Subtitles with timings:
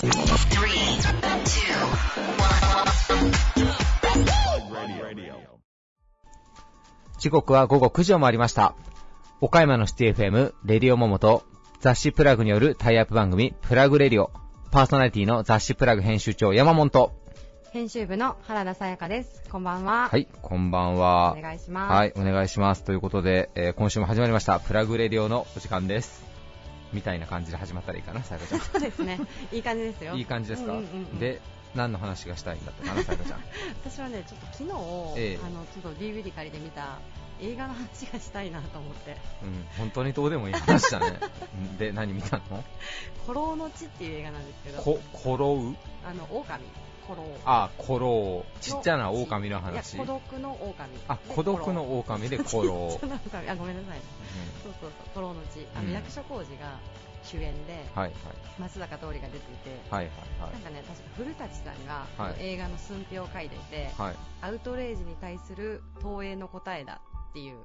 [0.00, 1.76] Three, two,
[2.38, 2.56] one.
[7.18, 8.74] 時刻は午後9時を回りました。
[9.42, 11.42] 岡山のシティ FM、レディオモモと
[11.80, 14.30] 雑誌プラグによるタイアップ番組、プラグレディオ。
[14.70, 17.12] パーソナリティの雑誌プラグ編集長、山本と。
[17.70, 19.42] 編集部の原田さやかです。
[19.50, 20.08] こんばんは。
[20.08, 21.36] はい、こんばんは。
[21.38, 21.92] お願いします。
[21.92, 22.84] はい、お願いします。
[22.84, 26.29] ということで、えー今週も始まりました、プラグレディオのお時間です。
[26.92, 28.60] みたいな感じで始まったらいいかな、さやかちゃん。
[28.60, 29.18] そうですね。
[29.52, 30.14] いい感じですよ。
[30.14, 30.86] いい感じですか、うんうんう
[31.16, 31.40] んで、
[31.74, 33.40] 何の話がしたいんだったかな、さやかちゃん。
[33.84, 36.98] 私はね、ちょっと昨日、ええあの、ちょっと DVD 借りてみた
[37.40, 41.18] 映画の話がしたいなと思って、うん、本当にどうでもいい話だね。
[41.54, 42.64] う んで、何見たの？
[43.26, 45.76] 古老の地っていう映画なんですけど、こ、ころう
[46.06, 46.64] あの、狼、
[47.06, 47.24] 古老。
[47.44, 48.60] あ、ころう。
[48.60, 49.96] ちっちゃな狼の話？
[49.96, 50.98] 孤独の狼。
[51.08, 53.00] あ、孤独の狼でコロ。
[53.48, 54.02] あ、ごめんなさいね。
[54.62, 55.66] そうそうそう、古老の地。
[55.74, 56.78] あの、うん役所広司が
[57.22, 58.12] 主演で、はいはい
[58.58, 67.58] 松坂桃李が出ていて、はいはいはいなんかね、確か古舘さんが、はい映画の寸評を書いていて、はいアウトレイジに対する投影の答えだっていう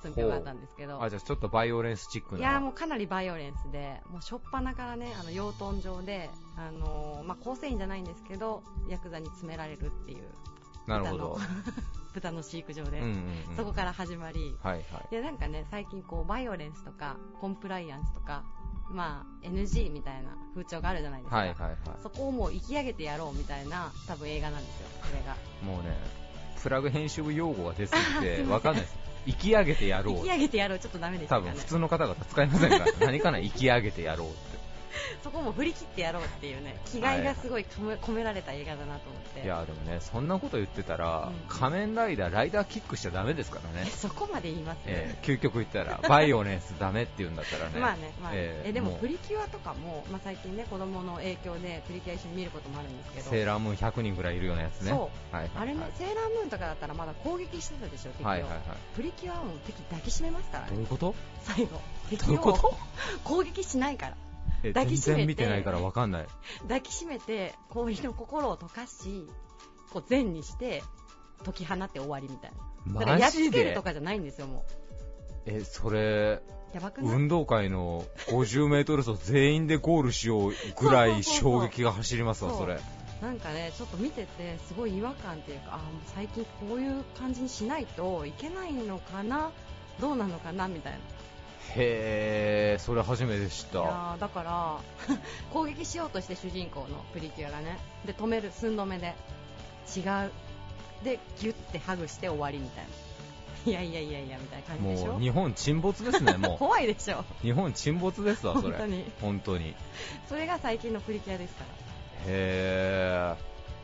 [0.00, 2.40] 寸評があったんですけどあ、じゃあちょっとバイオレンスチックな。
[2.40, 10.24] いやもうかなりバイオレンスでもう初っ端からねあの養豚場で、あのーまあ、構成員じゃないんですけどヤクザに詰められるっていう
[10.86, 11.38] なるほど。
[12.14, 13.10] 豚の 飼育場で、うんうん
[13.50, 13.56] うん。
[13.56, 15.08] そこから始まりはいはい。
[15.10, 18.42] でなんかね最近こうバイオレンスとかコンプライアンスとか、
[18.90, 25.64] まあ、NG みたいな風潮があるじゃないですか、はいはいはそこをもう生き上げてやろうみたいな多分映画なんですよこれがい。
[25.64, 25.96] もうね、
[26.62, 29.09] プラグ編集部用語が出すぎて、ませんわかんないです。
[29.26, 30.30] 生き上げてやろう生き。
[30.30, 34.28] 上げてやろうちょっとダメでしたかね多分普通の方々使いませんから、 何かな生き上げてやろう。
[35.22, 39.40] そこも振り切ってやろうっていうね気概がすごい込められた映画だなと思って。
[39.44, 41.48] いやでもね、そんなこと言ってたら、うん。
[41.48, 43.86] 仮面ライダー、ライダーキックしちゃダメですからね。
[43.86, 44.78] えそこまで言います？
[44.86, 47.78] えー究極言ったら、 バイオレンスダメって言うんだったらね。
[47.80, 48.98] まあね、まあねえーえでもう。
[49.00, 53.30] プリキュアとかも、まあ、最近ね子供の影響でプリキュア一緒に見ることもあるんですけど。
[53.30, 54.90] セーラームーン100人ぐらいいるようなやつね。
[54.90, 55.34] そう。
[55.34, 58.60] はいはいはい、あれね、セーラームーンとかだったらまだ攻撃してたでしょ敵を、はいはいはい。
[58.96, 60.70] プリキュアはもう敵抱きしめますからね。
[60.72, 61.14] どういうこと？
[61.44, 61.80] 最後。
[62.10, 62.74] 敵を
[63.24, 64.16] 攻撃しないから。
[64.16, 64.29] え
[64.62, 65.16] 抱きしめて。
[65.16, 66.26] 全然見てないからわかんない。
[66.62, 69.28] 抱きしめて氷の心を溶かし
[69.92, 70.82] こう善にして
[71.44, 72.52] 解き放って終わりみたい
[72.86, 73.00] な。
[73.00, 74.64] だからやっつけるとかじゃないんですよも
[75.46, 76.42] え、それ、
[76.72, 77.14] うやばくない？
[77.14, 82.60] 運動会の50メートル走全員でゴールしようぐらい衝撃が走りますわ、そう。
[82.60, 82.78] それ。
[83.22, 85.84] なんかね、ちょっと見てて、すごい違和感っていうか、あもう
[86.14, 89.50] 最近こういう感じにしないといけないのかな、
[90.00, 90.68] どうなのかな？
[90.68, 90.98] みたいな。
[91.76, 93.88] へー、それ初めて知っいやた。
[94.16, 94.76] ーだから、
[95.52, 99.14] 攻撃しようとして主人公のプリキュアがね、で、止める、寸止めで、
[99.96, 100.30] 違う。
[101.04, 102.90] で、ギュッてハグして終わりみたいな。
[103.66, 105.12] いやいやいやいや、みたいな感じでしょ？
[105.12, 107.20] もう日本沈没ですね、 も怖いでしょ。
[107.20, 107.24] う。
[107.42, 108.70] 日本沈没ですわ、それ。
[108.70, 109.12] 本当に。
[109.20, 109.74] 本当に。
[110.28, 111.66] それが最近のプリキュアですから。
[112.26, 113.36] へ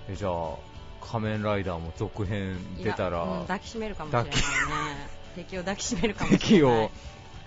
[0.09, 0.13] ー。
[0.13, 0.55] え、じゃあ、
[1.07, 4.37] 仮面ライダーも続編出たら、うん抱きしめるかもしれないね。
[5.37, 6.49] 敵を抱きしめるかもしれない。
[6.49, 6.91] 敵を、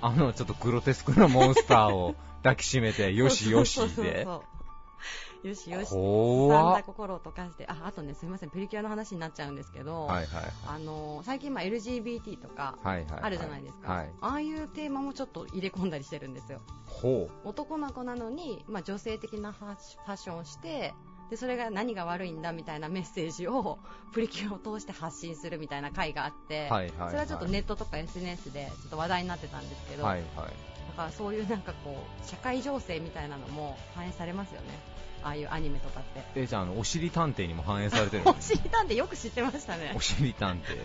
[0.01, 4.25] あの、ちょっとグロテスクなモンスターを抱きしめて、よしよしで
[5.43, 5.89] よしよし。
[5.89, 13.01] 怖っだんだ心を溶かして、あ、あとね、すみません、プリキュアの話になっちゃうんですけど、はいはいあの最近、まあ、LGBT とかはい。
[13.03, 13.21] はいはいはい。
[13.23, 14.09] あるじゃないですか、はい。
[14.21, 16.59] ああいうテーマもちょっと入れ込んだりしてるんですよ。
[16.85, 17.47] ほう。
[17.47, 19.77] 男の子なのに、まあ、女性的なファ
[20.07, 20.93] ッションをして、
[21.29, 23.79] でそれが何が悪いんだみたいなメッセージを
[24.11, 30.47] プリキュアを通して発信するみたいな回があって、はいはいはいそれはちょっとネットとか SNS でちょっと話題になってたんですけど、はいはい。
[30.47, 30.51] だ
[30.95, 34.67] からそういうなんかこう社会情勢みたいなのも反映されますよね、
[35.23, 36.23] ああいうアニメとかって。
[36.35, 40.01] え、じゃあ、あの、おしり探偵にも反映されてる おのしりたんでよく知ってましたねお。
[40.01, 40.77] しり探偵。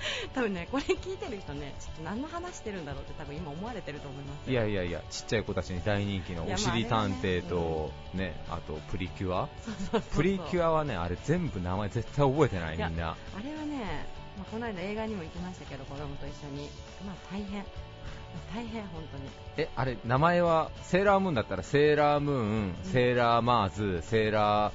[0.34, 4.52] 多分ね、これ聞いてる人ね、ちょっと何の話してるんだろうって多分今思われてると思いますよ。
[4.52, 9.48] いやいやいや、ちっちゃい子たちに大人気のおしり探偵と、ね、あとプリキュア。
[10.14, 13.10] プリキュアはね、あれ全部名前絶対覚えてない、みんな。
[13.10, 14.06] あれはね、
[14.36, 16.68] まあ、この間映画にも行きましたけど、子供と一緒に。
[17.04, 17.64] まあ大変。
[18.54, 19.24] 大変、本当に。
[19.56, 24.72] え、あれ、名前は、セーラームーンだったら、セーラームーン、セーラーマーズ、セーラー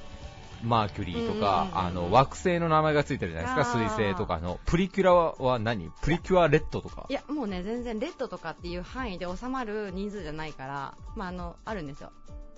[0.62, 4.60] マーキュリーとか、うんうんうんうんあの、惑星の名前がついてるじゃないですか、水星とかの。
[4.66, 5.90] プリキュアは何？
[6.02, 7.06] プリキュアレッドとか？
[7.08, 7.12] い。
[7.12, 12.12] や、もうね、全然レッドとかっていう範囲で収まる人数じゃないから、まあ、あの、あるんですよ。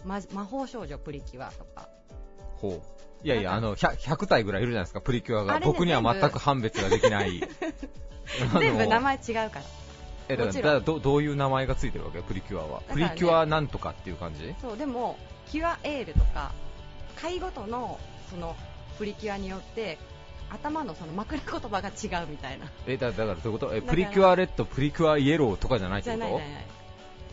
[0.04, 1.88] ま、魔法少女プリキュアとか。
[2.56, 3.26] ほう。
[3.26, 5.58] いやいや、あの、100, 100体ぐらいいるじゃないですか、プリキュアが。
[5.60, 7.40] 僕には全く判別ができない。
[8.58, 9.62] 全部名前違うから。
[10.28, 12.20] え、だからどどういう名前がついてるわけ？
[12.20, 12.80] プリキュアは。
[12.80, 14.54] ねプリキュアなんとかっていう感じ？
[14.60, 15.16] そう、でも、
[15.46, 16.52] キュアエールとか、
[17.20, 17.98] 回ごとの、
[18.30, 18.56] その、
[18.98, 19.98] プリキュアによって、
[20.50, 22.66] 頭のその枕言葉が違うみたいな。
[22.86, 23.74] え、だだからどういうこと？
[23.74, 26.26] え、プリキュアレッド、プリキュアイエローとかじゃないってじこと？
[26.26, 26.64] ゃないないない。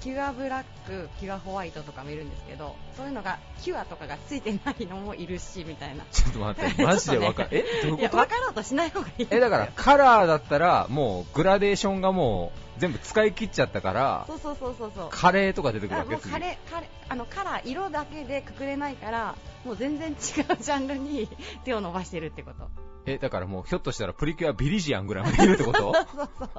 [0.01, 6.03] キュアブラック、キュアホワイトとかもいるんですけど、そういうのが、キュアとかがついてないのもいるし、みたいな。
[6.11, 7.49] ちょっと待って、 マジでわかる？
[7.51, 15.07] えどういういや、こと分かろうとしない方がいいえ、だから、カラーだったら、もう、グラデーションがもう、全部使い切っちゃったから、そうそうそうそうそう。
[15.11, 19.35] カレーとか出てくるあわけカレーカレーあのカラー色だけでくくれないから
[19.65, 21.29] もう全然違うジャンルに
[21.63, 22.69] 手を伸ばしてるってこと。
[23.05, 25.93] え、だからもう、ひょっとしたらプリキュアビリジアンぐらいまでいるってこと？
[25.93, 26.49] そうそうそう。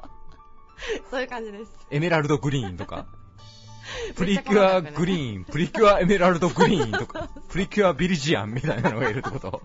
[1.11, 1.71] そういう感じです。
[1.89, 3.05] エメラルドグリーンとか。
[4.15, 9.61] プリキュアグリーン、プリキュアエメラルドグリーンとか、 プリキュアビリジアンみたいなのがいるってこと？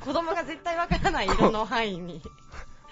[0.00, 2.20] 子供が絶対わからない色の範囲に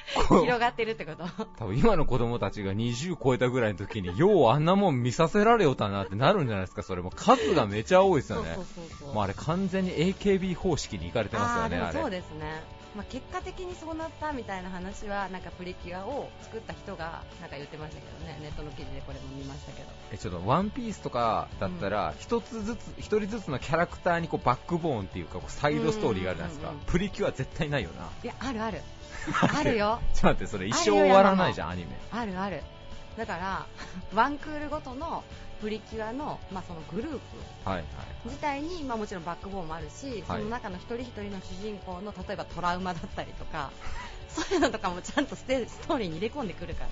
[0.28, 1.24] 広がってるってこと？
[1.58, 7.10] 多分今の子供たちが20超えたぐらいの時に、ようあんなもん見させられよったなってなるんじゃないですか、それも。
[7.10, 8.54] 数がめちゃ多いですよね。
[8.54, 12.00] そうそうそうそうもうあれ完全に AKB 方式に行かれてますよね、あれ。
[12.00, 12.62] そうですね、
[12.96, 26.86] まあ、結果的にそうなったみたいな話はなんかプリキュアを作った人がなんか言ってましたけどねネットの記事でこれも見ましたけどえ、ちょっとワンピースとかだったら、一つずつ、一人ずつのキャラクターにこうバックボーンっていうか、こうサイドストーリーがあるじゃないですかうんうんうん。
[26.86, 28.08] プリキュア絶対ないよな。
[28.24, 28.80] いやあるある
[29.32, 31.98] あるよ ちょっと待って、それ一生終わらないじゃん、アニメ。
[32.12, 32.62] あるある
[33.16, 33.66] だから
[34.14, 35.24] ワンクールごとの
[35.60, 37.18] プリキュアの,、まあそのグループ
[37.68, 37.84] はいはい。
[38.26, 43.70] 自体に、まあ、もちろんバックボーンもあるし、その中の一人一人の主人公の例えばトラウマだったりとか
[44.30, 46.88] そういうのとかもちゃんとステストーリーに入れ込んでくるから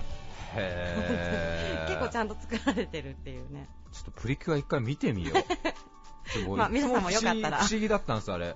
[0.55, 1.87] へー。
[1.95, 6.29] 結構ちゃんと作られてるっていうねちょっとプリキュア一回見てみよう。
[6.29, 8.55] ちょまあ皆さんもよかったら不思議だったんです、あれ。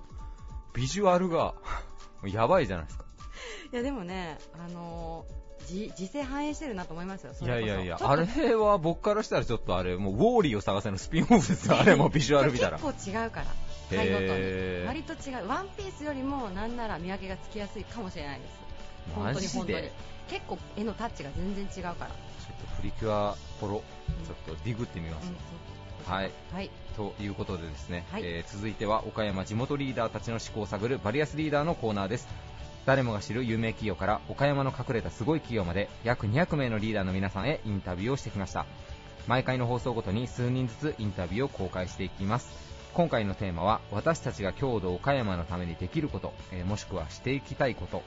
[0.74, 1.54] ビジュアルが、
[2.26, 3.06] やばいじゃないですか。
[3.72, 12.80] いやでもね、あのーじ時勢反映してるなと思いますよ、そいやいやいや、あれは僕からしたらちょっとあれ、もうウォーリーを探せのスピンオフですよ、あれもビジュアル見たら。
[12.80, 13.46] 結構違うから、
[13.90, 14.24] 回ごと
[14.88, 18.52] 割と違う、ワンピースよりもなんなら見分けがつきやすいかもしれないです、
[19.16, 19.90] マ本当に本当に。
[20.30, 22.14] 結構絵のタッチが全然違うから、ちょ
[22.54, 23.84] っとプリキュアポロ、
[24.26, 25.28] ちょっとディグってみます。
[25.28, 25.36] うん
[26.12, 26.32] はい。
[26.52, 28.24] はい、ということでですね、はい。
[28.24, 32.28] えー続いては岡山地元リーダーたちの思考を探るバリアスリーダーのコーナーです
[32.86, 38.66] 誰もが知る有名企業から岡山の隠れたすごい企業まで約200名のリーダーの皆さんへインタビューをしてきました。
[39.28, 42.50] 毎回の放送ごとに数人ずつインタビューを公開していきます。
[42.94, 48.04] 今回のテーマは私たちが郷土岡山のためにできること、えーもしくはしていきたいこと。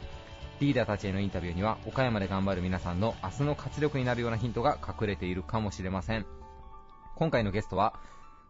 [0.60, 6.26] リーダーたちへのインタビューには岡山で頑張る皆さんの明日の活力になるようなヒントが隠れているかもしれません。
[7.16, 7.94] 今回のゲストは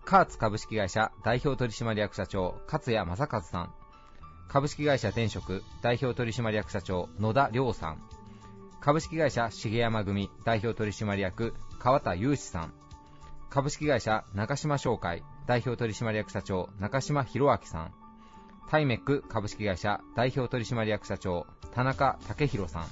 [0.05, 3.84] カーツ株式会社代表取締役社長勝谷正和さん。
[4.49, 8.03] 株式会社転職代表取締役社長野田亮さん。
[8.81, 12.73] 株式会社重山組代表取締役川田祐志さん。
[13.51, 17.93] 株式会社中島商会代表取締役社長中島博明さん。
[18.71, 22.87] タイメック株式会社代表取締役社長田中武弘さん。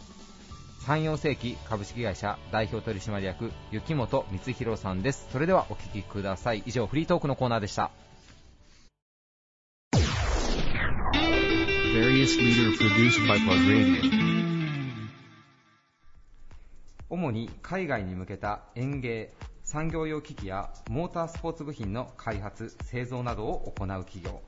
[0.81, 5.29] 山陽世紀株式会社代表取締役雪本光弘さんです。
[5.31, 6.65] それではお聞きください。
[6.67, 7.93] 以上フリートークのコーナーでした。
[12.23, 14.01] Various leader produced by Plug Radio.
[17.09, 19.33] 主に海外に向けた園芸
[19.65, 24.41] 産業用機器やモータースポーツ部品の開発製造などを行う企業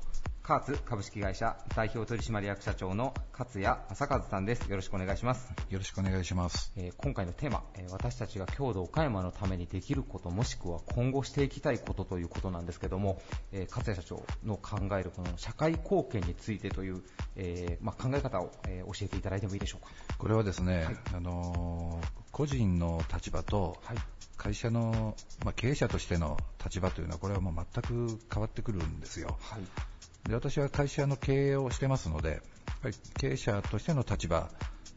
[0.45, 6.71] カーツ株式会社代表取締役社長の勝谷正和さんですよろしくお願いしますよろしくお願いします。
[6.77, 17.03] えー今回のテーマ、えー私たちが郷土岡山のためにできることもしくは今後していきたいことということなんですけども、えー勝谷社長の考えるこの社会貢献についてという、
[17.37, 19.91] えーまあ、考え方を、えー教えていただいてもいいでしょうか。
[20.19, 23.97] これはですね、はいあのー個人の立場とはい
[24.37, 29.39] 会社の、まあ、経営者としての立場というのはこれはもう全く変わってくるんですよ。
[29.41, 29.94] はい
[30.29, 32.41] で私は会社の経営をしてますので、やっ
[32.83, 34.51] ぱり経営者としての立場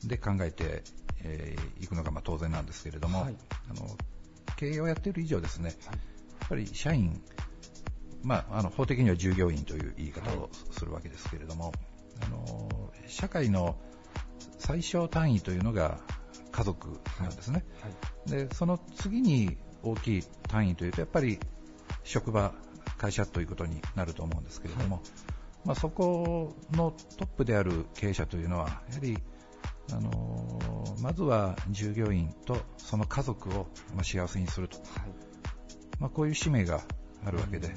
[0.06, 0.68] で考えてい、
[1.24, 3.36] えーいくのがまあ当然なんですけれども、はい。
[3.70, 3.98] あの
[4.56, 5.76] 経営をやっている以上ですね、や
[6.46, 7.22] っぱり社員、
[8.24, 11.72] まあ、あの法的には従業員という言い方をするわけですけれども、
[12.26, 13.78] あの社会の
[14.58, 16.00] 最小単位というのが
[16.52, 17.66] 家族なんですね。
[17.82, 17.90] は
[18.28, 18.32] い。
[18.32, 21.40] でその次に大きい単位というとやっぱり
[22.04, 22.54] 職場、
[22.98, 25.02] 会社ということになると思うんですけれども、
[25.66, 29.18] まあ、そこのトップである経営者というのはやはり、
[29.92, 34.88] あのーまずは従業員とその家族をまあ幸せにすると、はい。
[36.00, 36.82] まあ、こういう使命が
[37.26, 37.74] あるわけで、うん。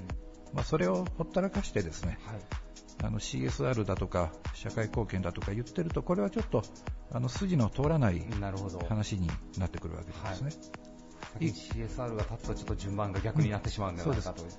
[0.54, 2.38] まあ、それをほったらかしてですねはい。
[3.02, 6.62] あの CSR だとか社会貢献だとか言ってるとこれはちょっと
[7.12, 8.20] あの筋の通らない。
[8.88, 10.50] 話になってくるわけですね。
[11.34, 14.50] 先に CSR が立つとちょっと順番が逆になってしまうんじゃないかという。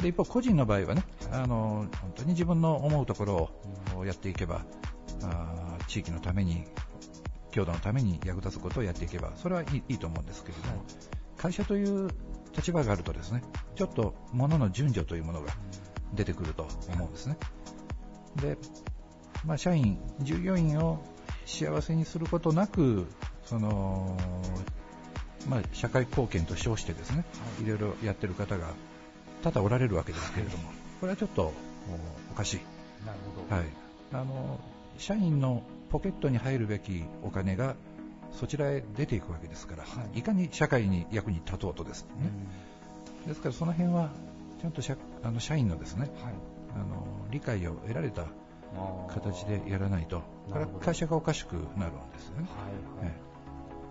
[0.00, 3.50] で一方、個人の場合はね、はいあの本当に自分の思うところ
[3.96, 4.64] をやっていけば、
[5.22, 6.64] あー地域のために、
[7.50, 12.10] 郷土のために役立つことをやっていけば、それはいいいいと思うんですけれども、はい会社という
[12.54, 13.42] 立場があるとですね、
[13.74, 15.54] ちょっと物の順序というものが
[16.12, 17.38] 出てくると思うんですね。
[18.36, 18.58] で、
[19.46, 21.02] まあ、社員、従業員を
[21.46, 23.06] 幸せにすることなく、
[23.46, 24.18] その、
[25.48, 27.24] まあ、社会貢献と称してですね、
[27.64, 28.74] いろいろやってる方が
[29.42, 30.64] 多々おられるわけですけれども、
[31.00, 31.52] これはちょっと
[32.32, 32.60] おかしい。
[33.06, 33.56] なるほど。
[33.56, 33.66] はい。
[34.12, 34.58] あの、
[34.98, 37.74] 社員のポケットに入るべきお金が
[38.32, 42.30] そちらへ出ていくわけですから、はいい、かに社会に役に立とうとですね。
[43.26, 44.10] ですからその辺は、
[44.60, 46.34] ちゃんと社あの社員のですね、はい。
[46.76, 48.26] あの理解を得られた
[49.08, 50.22] 形でやらないと、
[50.80, 52.46] 会社がおかしくなるんですよね。
[53.00, 53.29] はいはいえ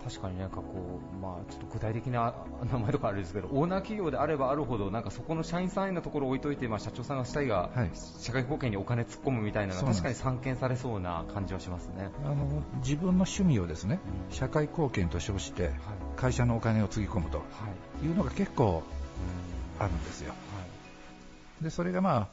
[0.04, 2.34] 確かになんかこう、まあ、ちょっと具体的な
[2.72, 12.10] 名前とかあれですけど、オーナー企業であればあるほど、なんかそこの社員さんへのところを置いといて、まあ、社長さんがしたいが、はい社会貢献にお金突っ込むみたいなのが確かに散見されそうな感じはしますね。
[12.24, 15.74] あの自分の趣味をですね、うん社会貢献と称してはい。
[16.16, 17.44] 会社のお金をつぎ込むとは
[18.02, 18.06] い。
[18.06, 18.84] いうのが結構
[19.80, 20.30] うんあるんですよ。
[20.30, 20.36] は
[21.62, 21.64] い。
[21.64, 22.28] でそれがまあ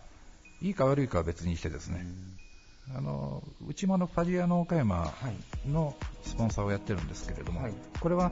[0.60, 2.06] いいか悪いかは別にしてですね、
[2.94, 5.10] あのうちもあのファジアの岡山は
[5.66, 5.68] い。
[5.68, 8.30] のスポンサーをやってるんですけれども、はいこれは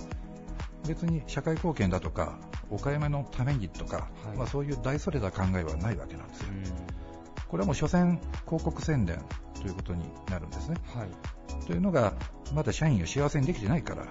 [0.86, 2.38] 別に社会貢献だとか
[2.70, 6.48] 岡山のためにとか、はいまあ、そういう大それた考えはないわけなんですよ。
[6.50, 7.04] うん
[7.48, 9.22] これはもう所詮広告宣伝
[9.54, 10.76] ということになるんですね。
[10.92, 11.66] はい。
[11.66, 12.14] というのが
[12.52, 14.04] まだ社員を幸せにできてないから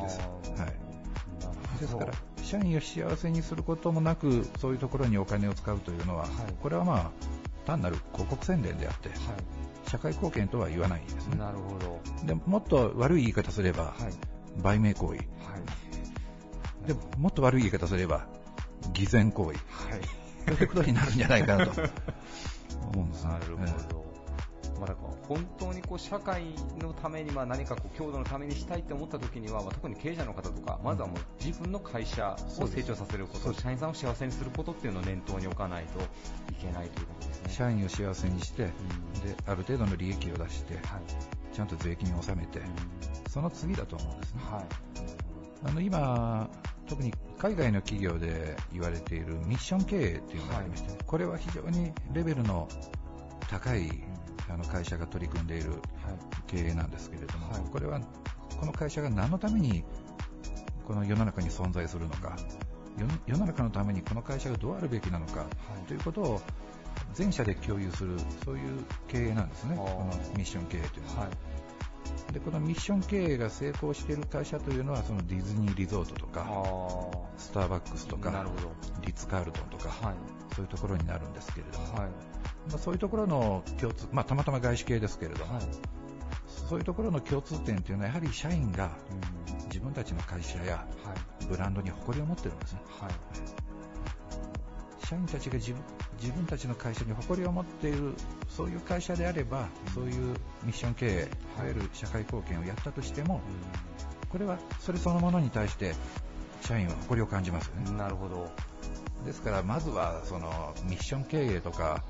[0.00, 0.20] です。
[0.20, 0.82] はい
[1.80, 6.30] ですから社員を幸せにすることもなくそういうところにお金を使うというのは、はい
[6.62, 7.10] これはまあ
[7.66, 9.14] 単なる広告宣伝であっては
[9.86, 11.30] 社会貢献とは言わないんですい。
[11.30, 11.36] ね。
[11.36, 12.00] なるほど。
[12.24, 14.60] でもっと悪い言い方すれば、はい。
[14.62, 15.16] 売名行為。
[15.16, 16.86] はい。
[16.86, 18.26] でもっと悪い言い方すれば、
[18.92, 19.58] 偽善行為。
[19.58, 20.56] はい。
[20.56, 21.72] ということになるんじゃないかなと
[22.94, 23.30] 思うんですね。
[23.30, 24.11] なるほど。
[24.82, 26.42] まあ、だから本当にこう社会
[26.80, 36.00] のために、まあ、何かこう強度のためにしたいって思った時には、まあ、特に経営者の方とか、まずはもう自分の会社を成長させること、社員さんを幸せにすることっていうのを念頭に置かないと
[36.52, 37.52] いけないということですね。
[37.52, 41.54] 社員を幸せにして、うんで、ある程度の利益を出して、はい。
[41.54, 42.66] ちゃんと税金を納めて、うん
[43.30, 44.40] その次だと思うんですね。
[44.50, 44.64] はい。
[45.64, 46.50] あの今、
[46.88, 52.68] 特に海外の企業で言われているミッション経営っていうのがありまして、これは非常にレベルの
[53.48, 53.90] 高い
[54.52, 55.80] あの会社が取り組んでいるはい。
[56.46, 58.00] 経営なんですけれども、はいこれは
[58.60, 59.84] この会社が何のために
[60.86, 62.36] この世の中に存在するのか、
[63.26, 66.42] 世の中のためにこの会社がどうあるべきなのかはいということを
[67.14, 70.06] 全社で共有する、そういう経営なんですね、この
[70.36, 71.20] ミッション経営というのは。
[71.22, 72.32] はい。
[72.32, 78.44] でこのミッション経営が成功している会社というのは、そのディズニーリゾートとか、あスターバックスとか。
[79.02, 80.16] リッツ・カールトンとか、はい。
[80.54, 82.10] そういうところになるんですけれども、はい。
[82.68, 85.64] まあ、そういうところの共通、まあ、たまたま外資系ですけれども、はい。
[86.68, 90.82] そういうところの共通点というのは、やはり社員がうん自分たちの会社やは
[91.42, 91.46] い。
[91.46, 92.80] ブランドに誇りを持ってるんですね。
[93.00, 93.12] はい。
[95.06, 95.82] 社員たちが自分
[96.22, 98.14] 自分たちの会社に誇りを持っている、
[98.48, 103.40] そういう会社であれば、そういうミッション経営、いわゆる社会貢献をやったとしても、
[104.30, 105.94] これはそれそのものに対して、
[106.60, 107.84] 社員は誇りを感じますよね。
[107.88, 108.50] うんなるほど。
[109.26, 112.04] ですから、まずはそのミッション経営とか、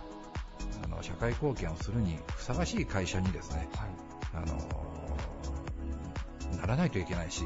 [0.85, 3.89] あの社会貢献をするにふさわしい会社にですね、はい。
[4.35, 4.59] あの
[6.61, 7.45] ならないといけないし、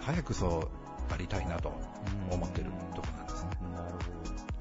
[0.00, 1.72] 早くそうありたいなと
[2.30, 3.50] 思ってるところなんですね。
[3.74, 4.06] なるほど。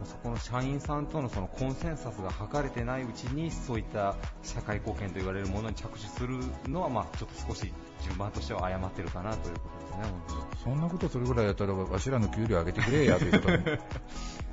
[0.05, 7.71] そこの社員さんとのそのコンセンサスが図れてないうちに、そういった社会貢献と言われるものに着手するのは、まあ、ちょっと少し
[8.03, 10.45] 順番としては誤ってるかなということですね。
[10.63, 13.63] そんなことするぐらいだったら、わしらの給料上げてくれやということに。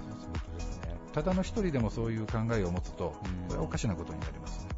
[1.12, 4.68] ただの一人でもそういう考えを持つと、こうんれはおかしなことになりますね。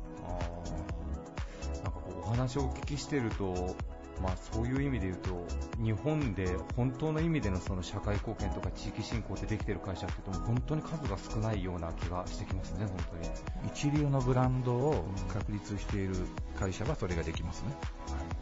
[1.82, 3.76] なんかこうお話をお聞きしていると、
[4.22, 5.44] まあ、そういう意味で言うと、
[5.82, 13.34] 日本で本当の意味でのその社会貢献とか地域振興ってできている会社っていうと、本当に数が少ないような気がしてきますね、本当に。
[13.68, 16.14] 一流のブランドを確立している
[16.58, 17.74] 会社はそれができますね。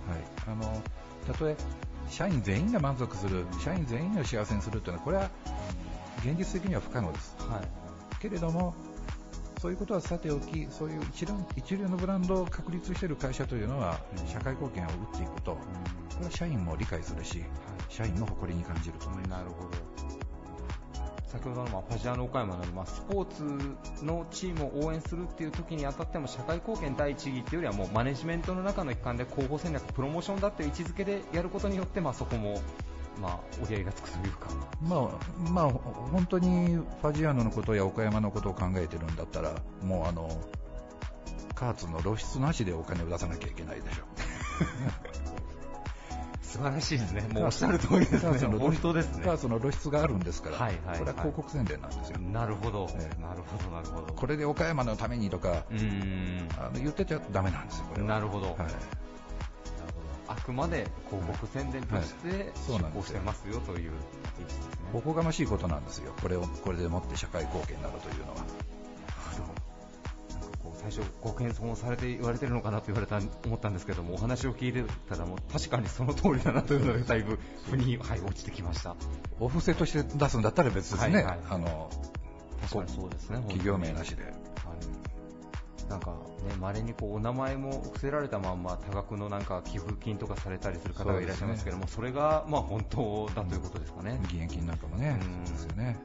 [0.08, 0.82] はい、あの
[1.26, 1.56] たとえ
[2.08, 5.30] 社員全員が満足する、社員全員を幸せにするというのは、これは
[6.18, 7.34] 現実的には不可能です。
[7.38, 7.81] はい。
[8.22, 8.72] けれども、
[9.60, 15.58] そういうことはさておき、そういう一流一流のブランドを確立している会社というのは、社会貢献を打っていくと、こ
[16.20, 17.44] れは社員も理解するし、
[17.88, 19.30] 社員も誇りに感じると思います。
[19.30, 20.12] なるほど。
[21.26, 23.26] 先ほどのまあファジアの岡山のように、ま、スポー
[23.98, 32.60] ツのチームを応援するっていう時にあたっても社会貢献第一義っていうよりはもうマネジメントの中の一環で広報戦略、プロモーションだっていう位置づけでやることによって、まあ、そこも、
[33.22, 34.48] まあ、折り合いがつくというか。
[34.82, 35.00] まあ、
[35.48, 40.28] まあ、本当にファジアーノのことや岡山のことを考えてるんだったら、もうあの、
[41.54, 44.02] カーツの露出なしでお金を出さなきゃいけないでしょ。
[46.42, 47.22] 素晴らしいですね。
[47.32, 48.38] もうおっしゃる通りですね。
[48.58, 49.24] 本当ですね。
[49.24, 52.18] がその露出があるんですから、はいはいはい、これは広告宣伝なんですよ。
[52.18, 54.12] なるほど、えー、なるほど、なるほど。
[54.12, 58.48] これで岡山のためにとか、うんあの言ってちゃダメなんですよ、これなるほど。
[58.48, 58.66] はいあ
[60.42, 63.92] くまで広告宣伝として出向してますよという
[64.92, 68.44] おこがましいことなんですよ、これをこれでもって社会貢献になるというのは。
[70.82, 77.38] 最初、ご謙遜されて言われてるのかなと言われた思ったんですけども、お話を聞いてたら、もう確かにその通りだなというのがだいぶ
[77.70, 78.96] 腑に、はい、落ちてきました。
[79.38, 81.88] お布施として出すんだったら別ですね、はいはい、あの
[82.62, 84.24] 確かにそうですね企業名なしで。
[84.24, 84.32] はい
[85.92, 94.18] なんかね、稀にこうお名前も伏せられたまんま多額のなんか寄付金とかされたりする方がいらっしゃいますけども、そ、ね,、れがまあ本当だということですかね。
[94.24, 95.98] 義援金なんかもね、そうですよね。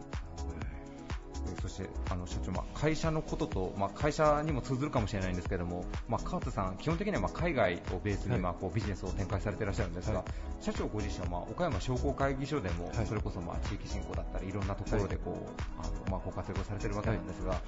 [1.61, 17.59] そしてあの社長、まあ、会社のことと、まあ、会社にも通ずるかもしれないんですけども、まあ、カーツさん、基本的にはまあ海外をベースにまあこうビジネスを展開されていらっしゃるんですが、はい、社長ご自身はまあ岡山商工会議所でも、それこそまあ地域振興だったりいろんなところでこう、あのまあご活躍されているわけなんですが、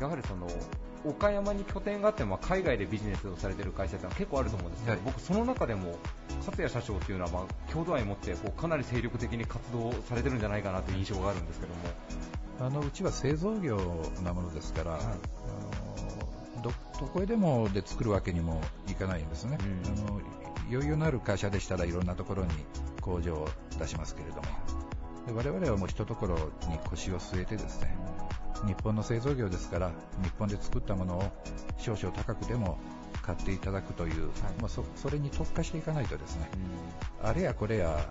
[0.00, 0.48] やはりその
[1.04, 5.96] 岡山に拠点があっても海外でビジネスをされている会社って結構あると思うんですけど、はい、僕、その中でも
[6.38, 11.80] 勝谷社長っていうのはまあ郷土愛を持ってこうかなり精力的に活動されてるんじゃないかなという印象があるんですけども。
[12.62, 13.76] あのうちは製造業
[14.22, 15.06] なものですから、はい、あ
[16.56, 20.20] のどどこへでもで作るわけにもいかないんですね、うん、あの
[20.70, 22.50] 余裕のある会社でしたらいろんなところに
[23.00, 24.42] 工場を出しますけれども。
[25.30, 26.36] 我々はもうひとところ
[26.68, 27.96] に腰を据えてですね
[28.66, 29.92] 日本の製造業ですから
[30.22, 31.32] 日本で作ったものを
[31.78, 32.78] 少々高くでも
[33.22, 36.50] 買っていただくという、はい、まあ、そそれに特化していかないとですね、
[37.22, 38.08] うん、あれやこれや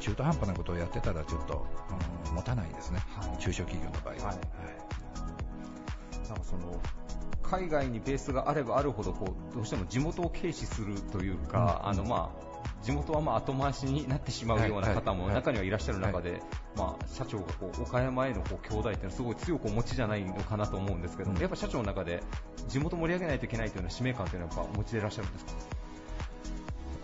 [0.00, 1.66] 中途半端なことをやってたらちょっと、
[2.28, 4.26] うん、持たないですね、はい、中小企業の場合は。
[4.30, 4.38] はい、
[6.28, 6.80] なんかその
[7.42, 12.44] 海外にベースがあればあるほどこうどうしても地元を軽視するというか、うん、あのまあ
[12.82, 16.42] 地元はまあ後回しになってしまうような方も中にはいらっしゃる中で、
[16.76, 22.22] まあ、社長がこう岡山へのこう兄弟っていうのはすごい強くお持ちじゃないのかなと思うんですけど、やっぱ社長の中で
[22.68, 25.52] 地元盛り上げないといけないというような使命感というのはやっぱお持ちでいらっしゃるんですか？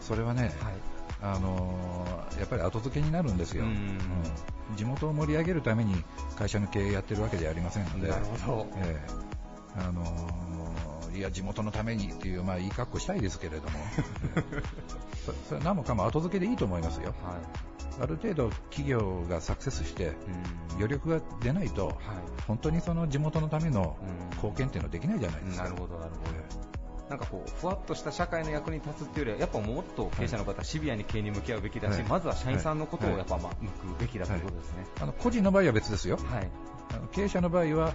[0.01, 0.53] それはね、はい
[1.23, 3.99] あのー、やっぱり後付けになるんですよ、うん、
[4.77, 6.03] 地元を盛り上げるために
[6.37, 9.31] 会社の経営やってるわけではありませんので、なるほど、えー
[9.77, 13.79] あのー、いや地元のためにっていう、まあ、いい格好したいですけれども、
[15.49, 20.13] それは何もかも後付けでいいと思いますよ、はい、ある程度企業がサクセスして
[20.75, 21.97] 余力が出ないと、はい、
[22.47, 23.97] 本当にその地元のための
[24.33, 25.65] 貢献っていうのはできないじゃないですか。
[25.65, 26.70] なるほどなるほど
[27.11, 36.49] なんかこうふわっとした社会の役に立つっていうよりはやっぱもっと経営者の方はシビアに経営に向き合うべきだし、はい、まずは社員さんのことをやっぱまあ向くべきだということですね、あの個人の場合は別ですよ、はい、
[36.95, 37.95] あの経営者の場合は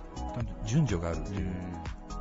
[0.66, 1.50] 順序があるという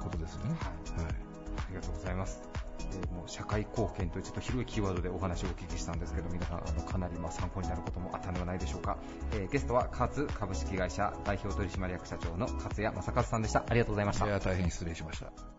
[0.02, 2.40] ことですね、はい、はい、ありがとうございます。
[2.78, 8.98] えー、もう社会貢献というちょっと広いキーワードでお話をお聞きしたんですけど皆さんあのかなりまあ参考になることもあったのではないでしょうか、
[9.32, 13.64] えー、ゲストは勝株式会社代表取締役社長の勝谷正和さんでした。
[13.66, 14.26] ありがとうございました。
[14.26, 15.53] いや大変失礼しました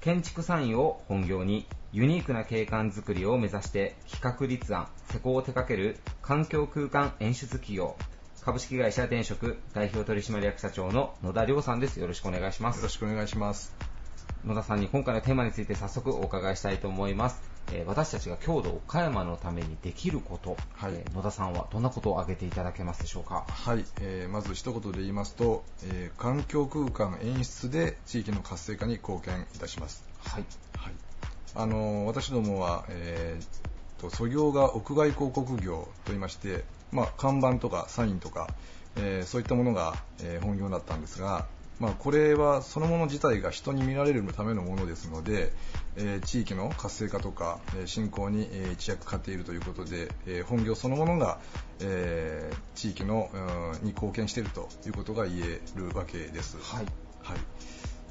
[0.00, 7.96] 建築産業を本業にユニークな景観づくりを目指して企画立案、施工を手掛ける環境空間演出企業、
[8.42, 11.98] 株式会社電職代表取締役社長の野田亮さんです。
[11.98, 12.76] よろしくお願いします。
[12.76, 13.74] よろしくお願いします。
[14.44, 17.53] 野田さんに今回のテーマについて早速お伺いしたいと思います。
[17.72, 23.44] えー、私たちが郷土岡山のためにできること、はい、えー、野田さんはどんなことを挙げていただけますでしょうか？
[23.48, 30.04] はい、えー、まず一言で言いますと、えー、環境空間演出で地域の活性化に貢献いたします。
[30.24, 30.44] はい。
[30.76, 30.92] はい。
[31.56, 38.48] あの私どもは、えー、と素業が屋外広告業といいまして、まあ、看板とかサインとか、
[38.96, 41.46] えー、そういったものが、えー、本業だったんですが、
[41.80, 45.52] まあ、これはそのもの自体が人に見られるためのものですので、
[45.96, 51.38] えー、地域の活性化とか、えー、振興に、えー、一役買っているということで、えー、本業そのものが、
[51.80, 53.28] えー、地域の、
[53.82, 56.56] に貢献しているということが言えるわけです。
[56.58, 56.86] はい、
[57.22, 57.38] はい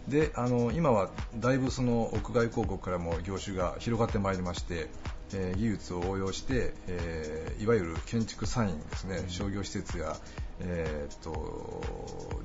[0.07, 4.89] であの今はだいぶその屋外広告からも業種が広がってまいりまして、
[5.33, 10.15] えー、技術を応用して、えー、いわゆる建築サインですね、うん、商業施設や
[10.59, 11.81] えーと、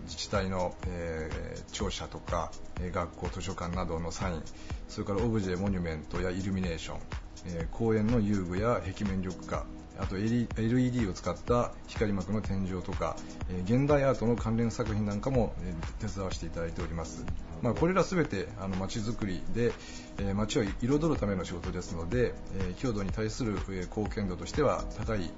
[0.04, 4.42] 自治体の、えー、庁舎とか、えー、学校、図書館などのサイン
[4.88, 6.98] それからオブジェ、モニュメントやイルミネーション、
[7.46, 9.64] えー公園の遊具や壁面緑化
[9.98, 13.16] あと LED を使った光幕の天井とか、
[13.50, 17.24] えー現代アートの関連作品なんかも、えー手伝わせていただいております、
[17.62, 19.72] まあ、これらすべてあの街づくりで、
[20.18, 25.30] えー街を彩るための仕事ですので、えー郷土に対する、えー貢献度としては高い、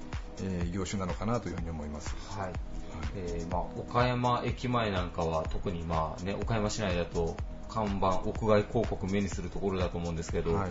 [0.43, 2.15] えー業種なのかなというふうに思います。
[2.29, 2.53] はい。
[3.17, 7.35] えーまあ、岡山駅前なんかは特にまあね、岡山市内だと
[7.69, 10.71] 看板、屋外広告目にするところだと思うんですけど、はい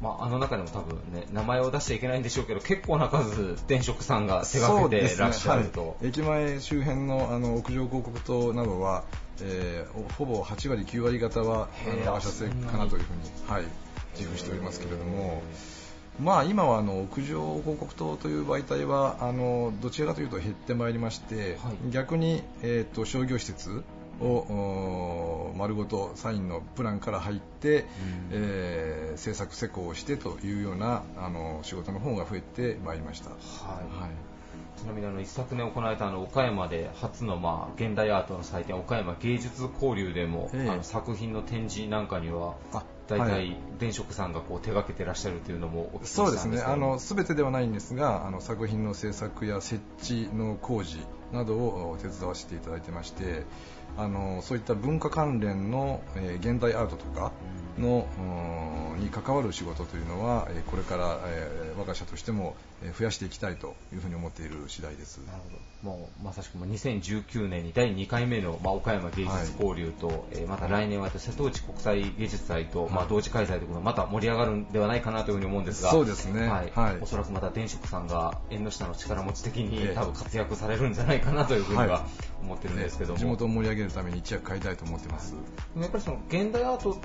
[0.00, 5.88] まあ、あの中でも多分ね、名前を出しちゃいけないんでしょうけど、結構な数、電飾さんが手掛けてらっしゃると。
[5.88, 9.04] はい、駅前周辺のあの屋上広告塔などは、
[9.42, 13.64] えーほぼ8割、9割方はへーあの我社製かなというふうに、はい、
[14.16, 15.42] 自負しておりますけれども、
[16.20, 21.90] まあ、今はあの屋上広告塔という媒体はあのどちらかというと減ってまいりまして、はい。
[21.90, 23.82] 逆に、えー、と商業施設
[24.20, 27.86] を丸ごとサインのプランから入って、
[28.32, 28.87] えー
[29.18, 33.30] 制作施工をしてというようなあの仕事の方が増えてまいりました。
[33.30, 34.00] はい。
[34.00, 34.10] はい。
[34.78, 40.70] ちなみにあの一昨年行われたあの岡山で初のまあ現代アートの祭典岡山芸術交流でも、ええ。
[40.70, 43.30] あの作品の展示なんかにはあ大はい。
[43.30, 50.98] 体電飾さんがこう手掛けてらっしゃるというのもお聞きしたそうですねんですけどあの全てではないんですがあの作品の制作や設置の工事
[51.32, 53.44] などをお手伝わせていただいてまして
[53.98, 57.32] あのそういった文化関連の、えー現代アートとか
[57.78, 65.18] の、うんに関わる仕事というのは、えーこれから、えー我が社としても、えー増やしていきたいというふうに思っている次第です。
[65.26, 65.58] なるほど。
[65.80, 75.90] もうまさしくもう2019年に第2回目の、まあ、岡山芸術交流と、えーまた来年は瀬戸内国際芸術祭と、まあ、同時開催ということでまた盛り上がるんではないかなというふうに思うんですが。
[75.90, 76.48] そうですね。
[76.48, 76.72] はい。
[76.74, 76.98] はい。
[77.00, 79.94] おそらくまた電飾さんが縁の下の力持ち的に、ええ。
[79.94, 82.02] 多分活躍されるんじゃないかなというふうにははい。
[82.42, 85.34] 思ってるんですけども、地元を盛り上げるために一役買いたいと思ってます。
[85.78, 86.98] やっぱりその現代アート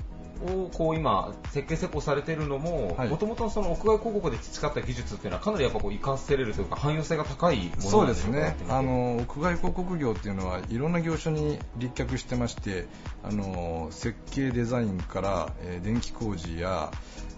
[0.46, 3.08] をこう今設計施工されているのもはい。
[3.08, 8.38] もともとその屋外広告で培った技術っていうのはかなりやっぱこう活かせれるというか汎用性が高いものなんですしょうか？
[8.40, 8.56] ね。
[8.68, 12.86] あの屋外広告業っていうのはいろんな業種に立脚してまして
[13.22, 16.90] あの設計デザインから、えー電気工事や、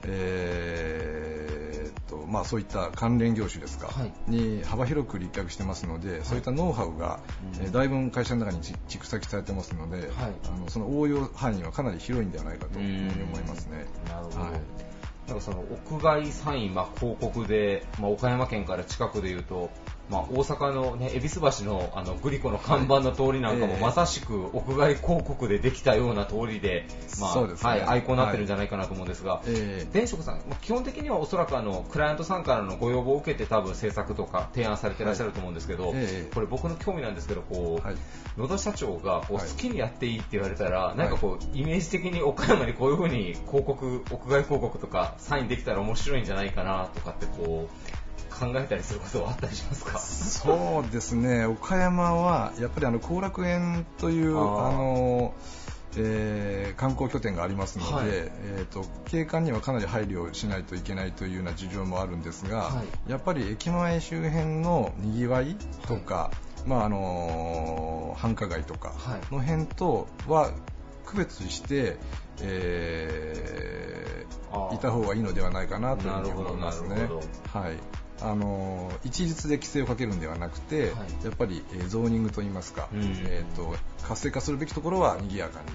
[0.05, 4.13] えーっとまあ、そういった関連業種ですか、はい。
[4.29, 7.21] に幅広く立脚してますので、そういったノウハウが、
[7.55, 7.65] うん。
[7.65, 13.87] えーだいぶ会社の中にち蓄積されてますので、あのその応用範囲はかなり広いんではないかと思いますね。
[14.09, 14.41] なるほど。
[14.41, 14.51] はい。
[15.29, 19.71] なんかその屋外サイン、まあ、広告で、まあ、岡山県から近くでいうと、
[20.09, 26.87] まあ、大阪のね、恵比寿橋のあのグリコの看板の通りなんかも、ええまさしく屋外広告でできたような通りで、
[27.21, 27.55] まあ、ね。
[27.61, 36.35] はい、アイコンになってるんじゃないかなと思うんですが、えー電飾さん、まあ基本的にはおそらくあのクライアントさんからのご要望を受けて多分制作とか提案されてらっしゃると思うんですけど、ええ。
[36.35, 37.97] これ僕の興味なんですけど、こう、はい。
[38.37, 39.49] 野田社長がこう好はい。
[39.57, 49.99] きにやっていいって言われたら、なんかこうイメージ的に岡山にこういう風に広告、屋外広告とかサインできたら面白いんじゃないかなとかってこう考えたりすることはあったりしますか？
[49.99, 55.35] そうですね、岡山はやっぱりあの後楽園というあの、
[55.97, 58.07] えー観光拠点がありますので、はい。
[58.09, 63.11] えー、と景観にはかなり配慮しないといけないというような事情もあるんですが、はい。
[63.11, 66.31] やっぱり駅前周辺のにぎわいとか、
[66.67, 69.35] まああの繁華街とかはい。
[69.35, 70.51] の辺とは
[71.07, 71.97] 区別して、
[72.43, 74.27] えー
[74.75, 77.09] いた方がいいのではないかなというふうに思いますね。
[77.53, 77.77] はい
[78.21, 81.25] あの一律で規制をかけるんではなくて、はい。
[81.25, 83.01] やっぱり、えーゾーニングといいますか、うん。
[83.27, 85.67] えー、と活性化するべきところは賑やかに、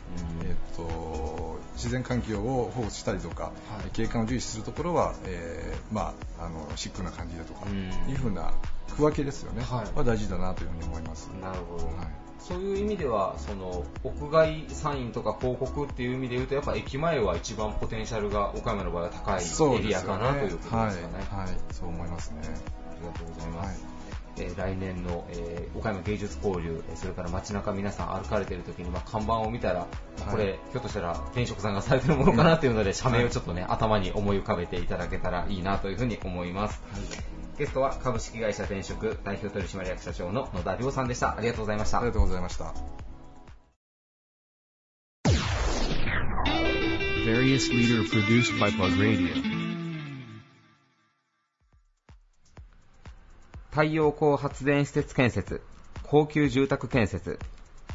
[0.42, 0.48] うん。
[0.50, 3.52] えー、と自然環境を保護したりとか、は
[3.88, 3.90] い。
[3.94, 8.12] 景観を重視するところは、えーまあ、あのシックな感じだとか、うん。
[8.12, 8.54] いうふうな
[8.96, 9.98] 区分けですよね、はい。
[9.98, 11.28] は大事だなというふうに思います。
[11.42, 19.44] なるほど、はいそういう意味ではその屋外サインとか広告っていう意味で言うとやっぱ駅前は一番ポテンシャルが岡山の場合は高い
[19.80, 20.94] エリアかなということですかね。
[21.30, 22.42] はい、はい、そう思いますね。
[22.44, 22.48] あ
[23.00, 23.84] りがとうございます。
[23.84, 23.92] はい
[24.38, 29.88] えー来年の、えー岡山芸術交流、えーそれから街中皆さん歩かれている時に、まあ、看板を見たら、
[30.30, 36.82] これ、ひょっとしたら転職さんがされてるものかなというので、社名をちょっとね、頭に思い浮かべていただけたらいいなというふうに思います。
[37.62, 41.38] ゲストは株式会社転職代表取締役社長の野田亮さんでした。
[41.38, 42.00] ありがとうございました。
[42.00, 42.74] ありがとうございました。
[47.24, 49.28] Various leader produced by Plug Radio.
[53.70, 55.62] 太陽光発電施設建設、
[56.02, 57.38] 高級住宅建設、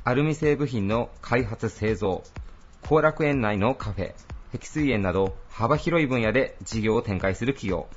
[0.05, 2.23] アルミ製部品の開発製造、
[2.89, 4.15] 後楽園内のカフェ、
[4.53, 7.89] 碧水園など幅広い分野で事業を展開する企業。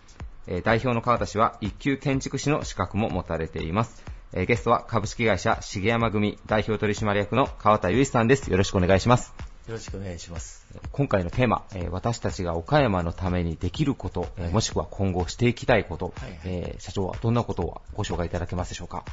[0.52, 4.04] えー代表の川田氏は一級建築士の資格も持たれています。
[4.34, 8.50] えーゲストは株式会社重山組代表取締役の川田祐一さんです。
[8.50, 9.32] よろしくお願いします。
[9.68, 10.66] よろしくお願いします。
[10.92, 19.06] 今回のテーマ、えー私たちが岡山のためにできること、えーはいもしくは今後していきたいこと、はいはいえー社長はどんなことをご紹介いただけますでしょうか？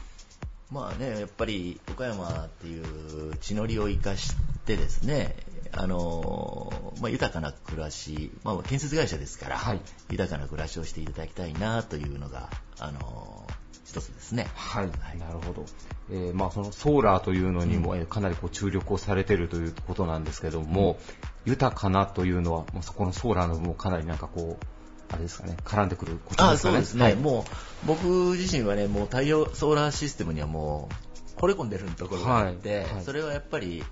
[0.72, 5.37] まあね、やっぱり岡山っていう地の利を生かしてですね、
[5.72, 9.81] あのまあ、豊かな暮らし、まあ、建設会社ですから、はい。
[10.11, 13.46] 豊かな暮らしをしていただきたいなというのが、あの
[13.85, 14.48] 一つですね。
[14.55, 15.18] はい、はい。
[15.18, 15.64] なるほど。
[16.11, 20.98] えーまあそのソーラーというのにも、えーかなりこう注力をされているということなんですけども、
[21.44, 24.66] 豊かなというのは、もうそこのソーラーの部分もかなりなんかこう、
[25.12, 26.74] あれですかね、絡んでくることあですかね。
[26.74, 27.16] そうですね、はい。
[27.16, 27.44] も
[27.85, 30.88] う僕自身はね、もう太陽ソーラーシステムにはも
[31.37, 32.94] う惚れ込んでるところがあって、はい。
[32.94, 33.05] はい。
[33.05, 33.85] それはやっぱり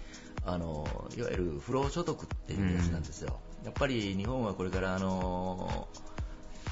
[0.46, 5.88] あのいわゆる不労所得っていうやつなんですよ、やっぱり日本はこれからあの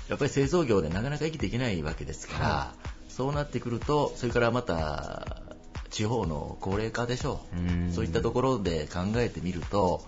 [0.09, 2.75] やっぱり製造業でなかなか生きていけないわけですから、は
[3.09, 5.43] そうなってくると、それからまた
[5.91, 7.57] 地方の高齢化でしょう。
[7.61, 7.89] ん。
[7.91, 10.05] う、そういったところで考えてみると、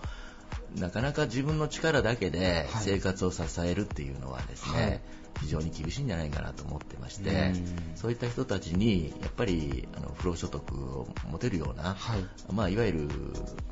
[0.75, 2.83] なかなか自分の力だけではい。
[2.83, 5.01] 生活を支えるっていうのはですね、はい
[5.39, 12.25] 非常に厳しいんじゃないかなと思ってましてうん、そういった人たちにやっぱりあの不労所得を持てるような、はい。
[12.51, 13.09] まあ、いわゆる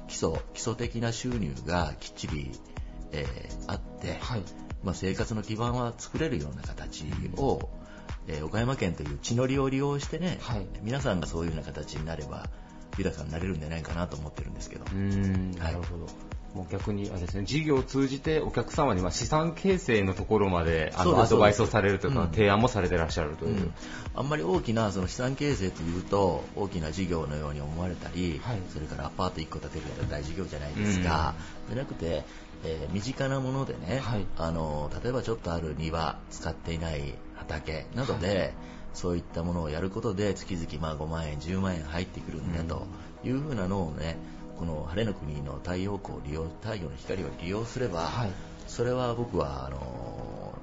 [0.08, 2.52] 基礎基礎的な収入がきっちり、
[3.12, 4.43] えーあって、はい。
[4.84, 7.06] まあ、生活の基盤は作れるような形
[7.38, 7.69] を、
[8.28, 10.65] えー岡山県という地の利を利用してね、はい。
[10.82, 12.49] 皆さんがそういうような形になれば
[12.97, 14.86] 豊かになれるんじゃないかなと思ってるんですけど。
[14.86, 16.08] うーんなるほど。
[16.53, 22.31] もう逆にあれですね、事業を通じてお客様にまあ資産形成のところまであのアドバイスをされるというか、うん。
[22.31, 23.57] 提案もされてらっしゃるという。
[23.57, 23.73] うん。
[24.13, 28.59] あんまり大きなその資産形成というと大きな事業のように思われたり、はい。
[28.71, 31.33] それからアパート1個建てるような大事業じゃないですが、
[31.69, 32.23] じゃなくて、
[32.63, 34.25] えー身近なものでね、はい。
[34.37, 38.53] あの例えばちょっとある庭使っていない畑などで、
[38.93, 42.85] そういったものをやることで月々まあ5万円10万円入ってくるんだと
[43.23, 44.17] いうふうなのをね
[44.57, 48.31] この晴れの国の太陽光を利用太陽の光を利用すれば、はい
[48.65, 50.57] それは僕はあの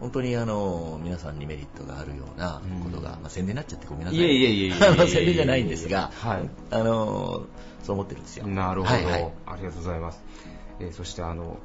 [0.00, 4.18] 本当にあの皆さんにメリットがあるようなことが、まあ、宣伝になっちゃってごめんなさい。
[4.18, 4.72] いえいえいえ
[5.06, 7.44] 宣伝じゃないんですが、はいあの
[7.84, 8.46] そう思ってるんですよ。
[8.48, 10.20] なるほど、はいはいありがとうございます。
[10.80, 11.58] えーそしてあの、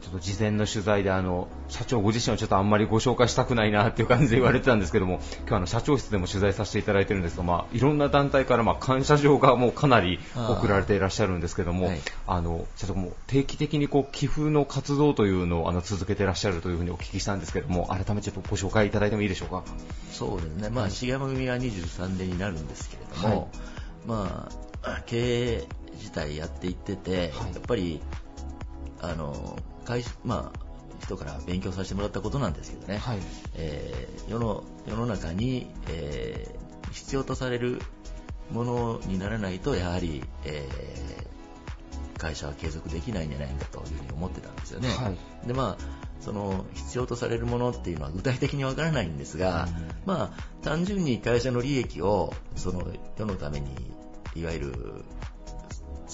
[0.00, 12.00] ちょっと事前の取材であの、社長ご自身はちょっとあんまりご紹介したくないなっていう感じで言われてたんですけども、今日あの社長室でも取材させていただいてるんですが、まあ、いろんな団体からまあ感謝状がもうかなり送られていらっしゃるんですけども、はい。
[12.26, 19.64] あの、社長も定期的にこう寄付の活動というのをあの続けていらっしゃるというふうにお聞きしたんですけども、改めてちょっとご紹介いただいてもいいでしょうか？
[20.10, 23.46] そうですね、まあ、重山組は23年になるんですけれども、はい。
[24.06, 24.48] ま
[24.82, 27.54] あ、経営自体やっていってて、はい。
[27.54, 28.00] やっぱり、
[29.00, 30.58] あの、会社、まあ、
[31.02, 33.18] 人から勉強させてもらったことなんですけどね、はい。
[33.54, 37.80] えー世の世の中に、えー必要とされる
[38.52, 41.24] ものにならないと、やはり、えー
[42.16, 44.88] 会社は継続できないんじゃないかというふうに思ってたんですよね。
[44.88, 45.46] はい。
[45.46, 49.68] でまあその必要とされるものっていうのは具体的にわからないんですが、
[50.06, 52.86] まあ単純に会社の利益をその
[53.18, 53.68] 世のために
[54.34, 55.04] いわゆる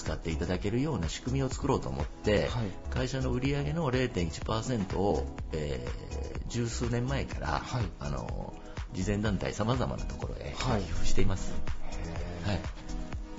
[0.01, 2.67] 使っていただけるような仕組みを作ろうと思って、はい。
[2.89, 7.83] 会社の売上の0.1%を、えー十数年前から、はい。
[7.99, 8.53] あの
[8.93, 10.81] 慈善団体さまざまなところへはい。
[10.81, 11.53] 寄付しています。
[12.45, 12.59] はい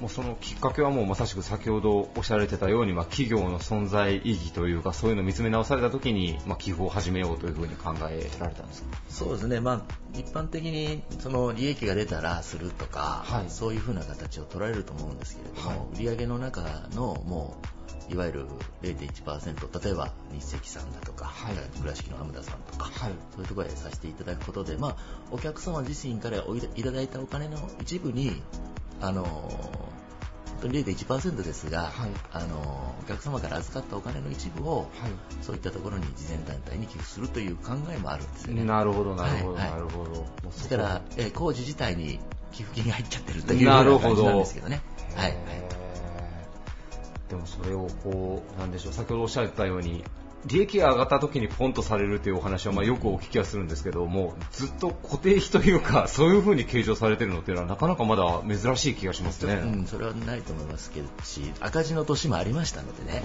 [0.03, 8.99] もうそのきっかけはもうまさしく先ほどおっしゃられてたように、まあ、企業の存在意義というかそういうのを見つめ直された時に、まあ、寄付を始めようというふうに考えられたんですか？
[9.09, 13.45] そうですね、まあ、一般的にその利益が出たらするとか、はい。
[13.49, 16.05] そういうふうな形を取られると思うんですけれども、はい。
[16.05, 16.63] 売上の中
[16.97, 18.47] のもういわゆる
[18.83, 24.97] 0.1%例えば日赤さんだとか、はい倉敷の浜田さんとか、はいそういうところへさせていただくことで、まあ、
[25.31, 28.43] お客様自身からおいいただいたお金の一部に
[29.01, 34.89] あの本当に0.1%ですが、はいあのお客様から預かったお金の一部を、はい
[35.41, 38.65] そういったところに慈善団体に寄付するという考えもあるんですよね。
[38.65, 40.11] なるほど、なるほど、はいはいなるほど。
[40.11, 42.21] もうそこですから、えー工事自体に
[42.53, 44.83] 寄付金が入っちゃってるというような感じなんですけどね。
[45.17, 45.37] はい。
[47.33, 50.05] でもそれをこう、なんでしょう、先ほどおっしゃってたように、
[50.45, 59.55] 利益が上がった時にポンとされるというお話はまあよくお聞きはするんですけども、ずっと固定費というか、 そういうふうに計上されてるのっていうのはなかなかまだ珍しい気がしますね。
[59.55, 63.23] うん、それはないと思いますけどし、赤字の年もありましたのでね、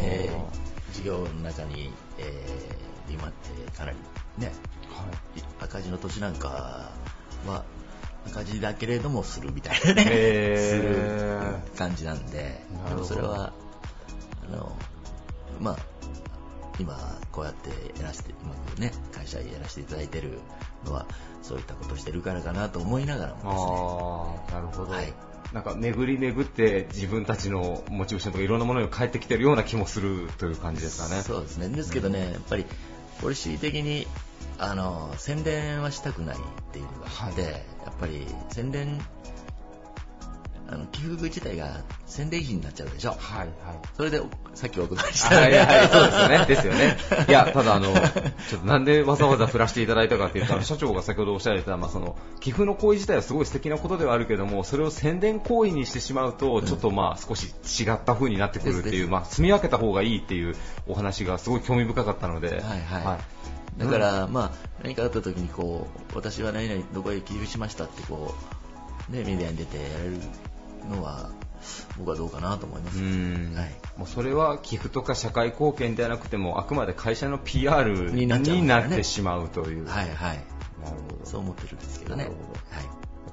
[0.00, 3.96] えー事業の中に、えー、今ってかなり
[4.36, 4.52] ね、
[4.90, 5.04] は
[5.38, 5.42] い。
[5.58, 6.90] 赤字の年なんか
[7.46, 7.64] は、
[8.26, 13.52] 赤字だけれどもするみたいなね、する感じなんで、でもそれは、
[14.46, 14.76] あの、
[15.60, 15.76] まあ、
[16.78, 16.96] 今
[17.30, 18.32] こうやってやらせて、
[18.76, 20.38] うね、会社やらせていただいてる
[20.84, 21.06] のは、
[21.42, 24.92] そういったことをしてるからかなと思いながらもああ、なるほど。
[24.92, 25.12] はい
[25.52, 31.20] なんか巡り巡って自分たちのモチベーションとかいろんなものに返ってきてるような気もするという感じですかね。
[31.20, 31.68] そうですね。
[31.68, 32.64] ですけどね、やっぱり
[33.20, 34.06] ポリシー的に
[34.58, 36.40] あの宣伝はしたくないっ
[36.72, 37.58] ていうのがあって、はい、や
[37.90, 39.00] っぱり宣伝
[40.72, 43.10] あの寄付自体が宣伝費になっちゃうでしょ。
[43.10, 43.48] はいはい。
[43.94, 44.22] それで
[44.54, 45.36] さっきお伺いした、ね。
[45.36, 46.46] はいはい、そうですよね。
[46.46, 46.96] ですよね。
[47.28, 57.48] いや、ただあの、ちょっとなんでわざわざ振らせていただいたかっていうと、 社長が先ほどおっしゃられた、まあその、寄付の行為自体はすごい素敵なことではあるけども、それを宣伝行為にしてしまうと、ちょっとまあ少し
[57.82, 63.04] 違った風になってくるっていう、まあ積み分けた方がいいっていうお話がすごい興味深かったので、はいはい。
[63.04, 63.42] はい
[63.78, 68.34] だから、まあ、何かあった時にこう、私は何々どこへ寄付しましたってこ
[69.10, 70.18] う、ね、メディアに出てやれる
[70.90, 71.30] のは
[71.98, 79.86] 僕はどうかなと思います、はい、もうそれは寄付とか社会貢献ではなくてもあくまで会社の PR になってしまうという。
[79.86, 80.36] はいはい。
[80.82, 81.24] なるほど。
[81.24, 82.24] そう思ってるんですけどね。
[82.24, 82.32] はい。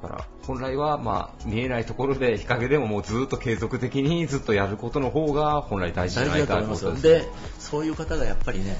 [0.01, 8.77] だから本来はまあ見えないところで日陰でももうずっと継続的にずっとやることの方が本来大事じゃないかと思いますでそういう方がやっぱりね、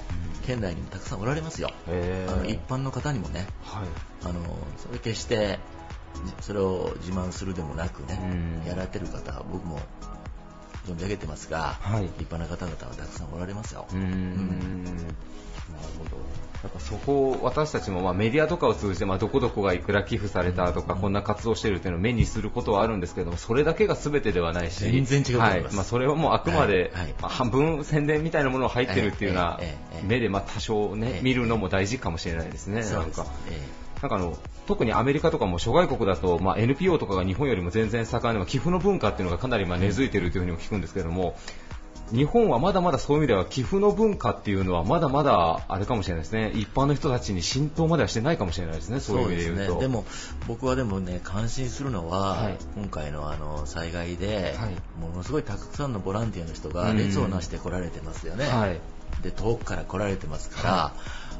[0.50, 3.88] 県内にもたくさんおられますよ、あの一般の方にもね、はい、
[4.26, 4.42] あの
[4.78, 5.60] それ決して
[6.42, 9.80] それを自慢するでもなくね、やられてる方、僕も
[10.88, 13.86] 存じ上げてますが、はい、立派な方々はたくさんおられますよ。
[13.94, 14.98] うん、なる
[16.00, 16.18] ほど。
[16.64, 25.62] やっぱそこを私たちもまあメディアとかを通じてまあどこどこがいくら寄付されたとかこんな活動してるっていうのを目にすることはあるんですけどもそれだけが全てではないし全然違うはい。
[25.62, 26.92] まあ、それはもうあくまで、
[27.22, 29.60] 半分宣伝みたいなものが入ってるっていうような
[30.04, 32.82] 目でまあ多少ね見るのも大事かもしれないですね。
[32.82, 33.26] なんか
[34.02, 41.36] なんかあの特にアメリカとかも諸外国だと、まあ、NPO とかが日本よりも全然盛んで、寄付の文化っていうのがかなりまあ根付いているというふうにも聞くんですけども、
[42.12, 49.62] 日本はまだまだそういう意味では寄付の文化っていうのはまだまだあれかもしれないですね、一般の人たちに浸透まではしてないかもしれないですね、そういう意味で言うと。
[49.66, 50.06] でね、でも
[50.48, 58.46] 僕はでもね、感心するのは、はい、今回のあの災害で、はい、ものすごいたくさんのボランティアの人が列をなして来られてますよね。
[58.46, 58.80] はい、
[59.22, 60.94] で遠くから来られてますから、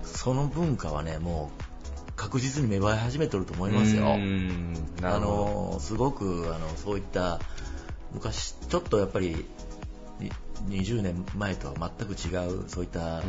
[0.04, 1.64] その文化はね、もう
[2.16, 4.06] 確実に芽生え始めてると思いますよ。
[4.08, 4.18] あ
[5.20, 7.40] のすごくあのそういった
[8.14, 9.46] 昔ちょっとやっぱり
[10.68, 13.22] 20年前とは全く違うそういった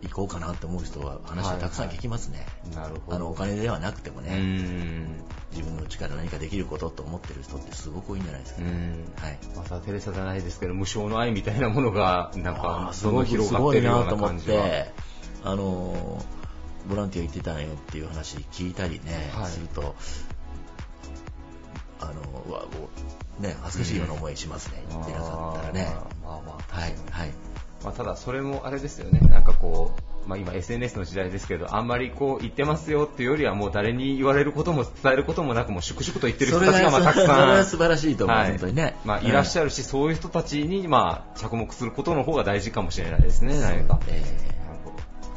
[0.00, 3.16] 行こうかなって思う人は話はたくさん聞きますね、はいはい、なるほど。
[3.16, 4.38] あのお金ではなくてもね。
[5.50, 14.86] 自分の力何かできることと思ってる人ってすごく多いんじゃないですかね、はい、またテレサじゃないですけど無償の愛みたいなものがなんかすごい広がってるような感じは。
[15.44, 16.22] あの
[16.88, 19.94] ボランティア行ってたんよっていう話聞いたりね、はい、すると、
[22.00, 22.12] あの、
[22.46, 22.88] うわ、こ
[23.38, 25.94] う、ね、恥ずかしいような思いしますね、行ってなかったらね。
[26.22, 27.30] まあまあ、はい、はい。
[27.84, 38.96] まあ、ただ、それもあれですよね、なんかこう、まあ、今 SNS の時代ですけど、あんまりこう言ってますよっていうよりはもう誰に言われることも伝えることもなくも粛々と言ってる人たちがまあたくさん、それは素晴らしいと思う、はい、本当にね。
[39.06, 44.00] まあ、いらっしゃるし、そういう人たちにまあ着目することの方が大事かもしれないですね、何か。
[44.08, 44.48] えー。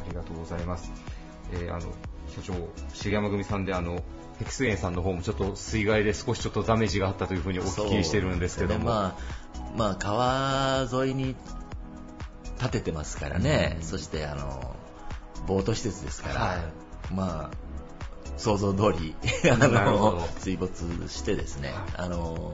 [0.04, 0.92] ありがとうございます。
[1.54, 1.86] えー、あの
[2.34, 2.54] 社長、
[2.94, 4.02] 重山組さんであの
[4.38, 9.14] 碧水園さんの方もちょっと水害で少しちょっとダメージがあったというふうにお聞きしてるんですけども、ね、まあ、
[9.76, 11.36] まあ、川沿いに
[12.58, 14.76] 建ててますからね、うん、そしてあの
[15.46, 17.56] ボート施設ですから、はい、まあ
[18.36, 19.14] 想像通り
[19.50, 22.52] あの水没してですね、あの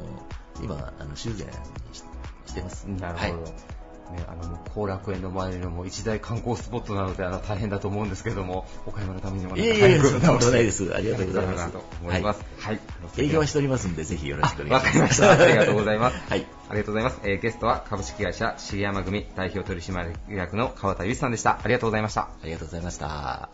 [0.62, 1.46] 今あの修繕
[1.92, 2.84] してます。
[2.84, 3.42] なるほど。
[3.42, 3.77] はい
[4.10, 10.94] ね、あの後楽園の周りのも一大観光スポットなのであの大変だと思うんですけども、岡山のためにもいえいえ、そんなことないです。
[10.94, 11.72] ありがとうございます。
[11.72, 12.44] と思います。
[12.58, 12.80] はい。
[13.18, 15.22] 営業はしておりますんで、ぜひよろしくお願いします。
[15.22, 15.44] わかりました。
[15.44, 16.16] ありがとうございます。
[16.28, 16.46] はい。
[16.70, 17.20] ありがとうございます。
[17.24, 21.60] えー、ゲストは株式会社重山組代表取締役の川田由さんでした。
[21.62, 22.22] ありがとうございました。
[22.22, 23.50] ありがとうございました。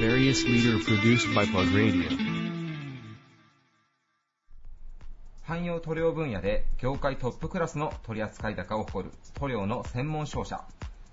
[0.00, 2.29] Various leader produced by Plug Radio.
[5.50, 10.62] 汎用塗料分野で業界トップクラスの取扱高を誇る塗料の専門商社。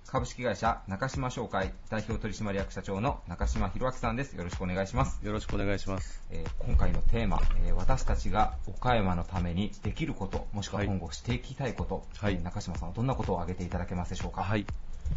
[0.06, 4.36] 株式会社中島商会代表取締役社長の中島博明さんです。
[4.36, 5.26] よろしくお願いします。
[5.26, 14.43] よろしくお願いします、えー、今回のテーマ、えー、私たちが岡山のためにできることもしくは今後していきたいこと、はい、中島さんはどんなことを挙げていただけますでしょうか？
[14.43, 14.67] はい、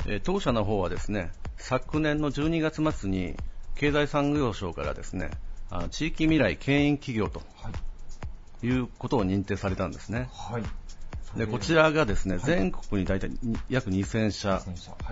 [0.06, 3.36] えー、当社の方はですね昨年の12月末に
[3.74, 5.28] 経済産業省からですね
[5.68, 7.68] あ地域未来牽引企業と、は
[8.62, 10.28] いいうことを認定されたんですね。
[10.32, 10.62] はい。
[11.36, 13.30] でこちらがですね、はい、全国に大体
[13.68, 14.58] 約2000社、は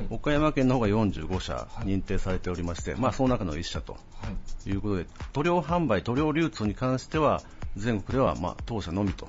[0.00, 3.96] い、岡山県の方が45社認定されておりまして、はい、まあ、その中の1社と
[4.66, 4.72] い。
[4.72, 7.40] うことで、塗料販売、塗料流通に関しては、
[7.76, 9.28] 全国ではまあ当社のみと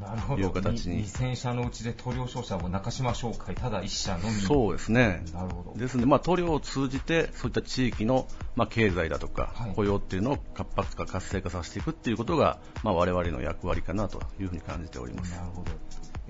[0.00, 5.24] なるほどいう形に2000社のうちで塗料商社も中島商会ただ1社のみそうですね。
[5.32, 15.42] なるほどですので、まあ、塗料を通じて、そういった地域の、まあ、経済だとかはい、雇用っていうのを活発化、活性化させていくっていうことが、まあ、我々の役割かなというふうに感じておりますな。
[15.42, 15.70] るほど。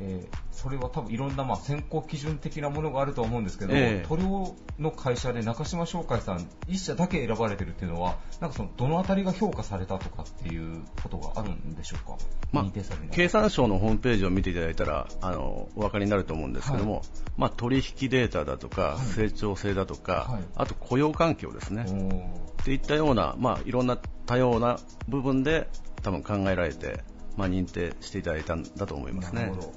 [0.03, 12.17] えーそれは多分いろんなまあ選考基準的なものがあるとは思うんですけど、ええ塗料の会社で中島商会さん一社だけ選ばれてるっていうのは、なんかそのどのあたりが評価されたとかっていうことがあるんでしょうか？
[12.53, 12.65] まあ
[13.11, 17.03] 経産省のホームページを見ていただいたら、あの、お分かりになると思うんですけども、はい
[17.39, 21.87] まあ、取引データだとか、はい成長性だとか、はいあと雇用環境ですね。
[22.61, 23.97] っていったような、まあ、いろんな
[24.27, 24.79] 多様な
[25.09, 25.69] 部分で
[26.03, 27.01] 多分考えられて、
[27.37, 29.63] まあ、認定していただいたんだと思いますねなるほ。
[29.63, 29.73] ど。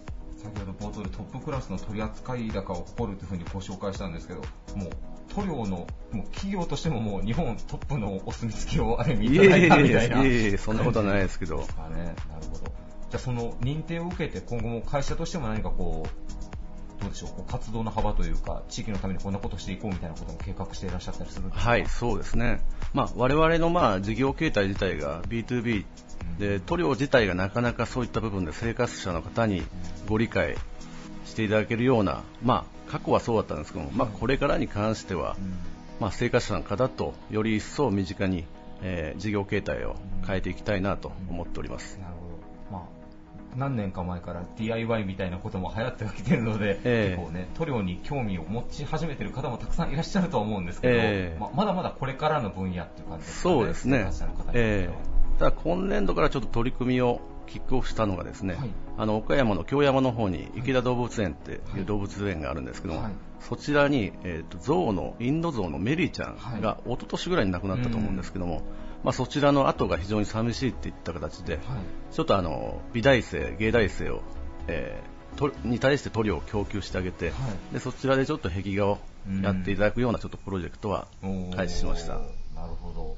[0.46, 4.41] 先ほど冒頭でトップクラスの取扱高を誇るというふうにご紹介したんですけど、
[4.76, 4.89] もう
[5.34, 10.24] 塗料のもう企業としてももう日本トップのお墨付きをある意味いいただいたみたいな。
[10.24, 11.64] えいえ、そんなことはないですけどで。
[11.64, 11.96] すかね。
[11.98, 12.16] なる
[12.52, 12.66] ほど。
[12.66, 21.70] じゃあその認定を受けて今後も会社としても何かこう、どうでしょう、こう活動の幅というか、地域のためにこんなことしていこうみたいなことも計画していらっしゃったりするんですか？
[21.70, 22.62] はい、そうですね。
[22.93, 25.86] まあ、我々のまあ事業形態自体が B2B
[26.40, 29.64] で、塗料自体がなかなかそういった部分で生活者の方に
[30.08, 30.56] ご理解
[31.26, 35.36] していただけるような、まあ、過去はそうだったんですけども、まあ、これからに関しては、
[36.00, 38.46] まあ、生活者の方とより一層身近に、
[38.82, 39.96] えー事業形態を
[40.28, 41.98] 変えていきたいなと思っております。
[42.00, 42.36] なるほど。
[42.72, 42.82] まあ、
[43.56, 53.56] 何年か前から DIY みたいなことも流行ってきてるので、ええ結構ね、塗料に興味を持ち始めてる方もたくさんいらっしゃるとは思うんですけど、ええままだまだこれからの分野っていう感じですかね。
[53.56, 58.70] そうですね生活者の方にとってはええただ今年度からちょっと取り組みをキックオフしたのがですね、はい。
[58.98, 63.12] あの岡山の京山の方に池田動物園っていう動物園があるんですけども、はい。
[63.40, 68.64] そちらに、えー、と象のインド象のメリーちゃんが一昨年ぐらいに亡くなったと思うんですけども、
[69.04, 71.60] まあ、そちらの後が非常に寂しいっていった形で、
[72.12, 74.22] ちょっとあの美大生、芸大生を、
[74.68, 77.34] えーとに対して塗料を供給してあげて、
[77.74, 79.00] でそちらでちょっと壁画を
[79.44, 81.08] やっていただくようなちょっとプロジェクトは
[81.56, 82.16] 開始しました。
[82.56, 83.18] なるほど。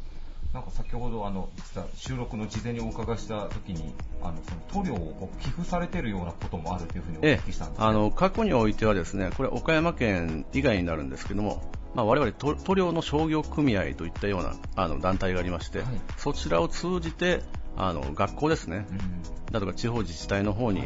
[0.54, 15.88] なんか先ほどあの実は収録の事前にお伺いした時にあのその塗料を寄付されてるようなこともあるというふうにおええ聞きしたんですあの過去においてはですねこれ岡山県以外になるんですけども、まあ、我々塗塗料の商業組合といったようなあの団体がありまして、はい。
[16.18, 17.44] そちらを通じて
[17.76, 20.84] あの学校ですね、うんだとか地方自治体の方に、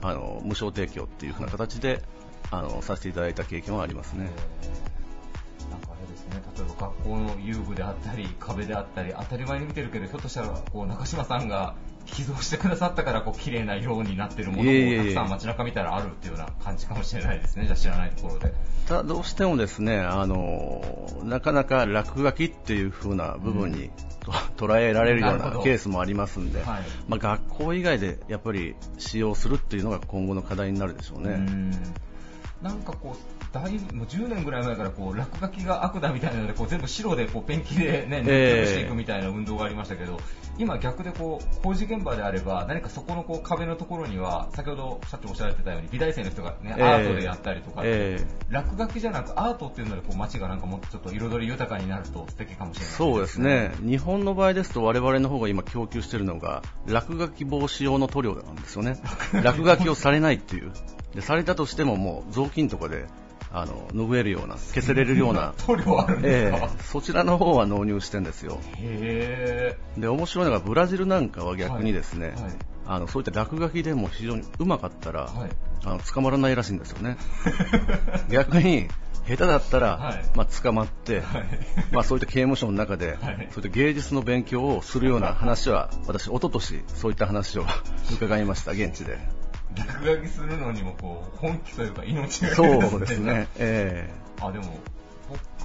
[0.00, 2.02] あの無償提供っていう風な形で、
[2.50, 4.30] あのさせていただいた経験はありますね。
[5.70, 5.88] なんか
[6.18, 11.74] ですね、例えば学校の遊具であったり、壁であったり、当たり前に見てるけど、ひょっとしたらこう中島さんが
[12.06, 18.52] 寄贈してくださったからこう綺麗な色になってるものもたくさん街中見たらあるっていうような感じかもしれないですね、じゃあ知らないところで。
[18.86, 20.82] ただどうしてもですね、あの
[21.22, 23.90] なかなか落書きっていう風な部分に、
[24.20, 24.32] と
[24.66, 26.82] 捉えられるようなケースもありますんで、はい。
[27.08, 31.34] まあ、学校以外でやっぱり使用するっていうのが今後の課題になるでしょうね。
[31.34, 31.72] うん
[32.62, 40.18] なんかこう、だいぶ、もう10年ぐらい前からこう、落書きが悪だみたいなので、こう全部白でこうペンキでね、塗りええしていくみたいな運動がありましたけど、
[40.58, 47.82] 今逆でこう、工事現場であれば、何かそこのこう壁のところには、先ほど社長おっしゃられてたように、美大生の人がね、ええアートでやったりとか
[48.50, 53.72] 落書きじゃなくアートっていうのでこう街がなんかもっとちょっと彩り豊かになると素敵かもしれないそうですね。
[53.80, 58.98] 日本の場合ですと我々の方が今供給しているのが落書き防止用の塗料なんですよね。
[59.42, 60.72] 落書きをされないっていう。
[61.14, 63.06] で、されたとしてももう雑巾とかで、
[63.50, 68.58] あの、拭えるような、消せれるような、 塗料あるんですか、ええそちらの方は納入してるんですよ。
[68.76, 72.52] へで、面白いのがブラジルなんかは逆にですね、はいはい。
[72.86, 75.50] あの、そういった落書きでも非常にうまかったら、はい。
[75.84, 77.16] あの捕まらないらしいんですよね。
[78.28, 78.88] 逆に、
[79.28, 80.24] 下手だったら、はい。
[80.34, 81.44] まあ、捕まって、はい。
[81.92, 83.48] まあ、そういった刑務所の中で、はい。
[83.50, 87.66] そういった芸術の勉強をするような話は、私、一昨年そういった話を
[88.14, 89.18] 伺いました、現地で。
[89.86, 93.48] 落書きするのにもこう本気というか命がそうですね。
[93.56, 94.10] え
[94.40, 94.78] あでも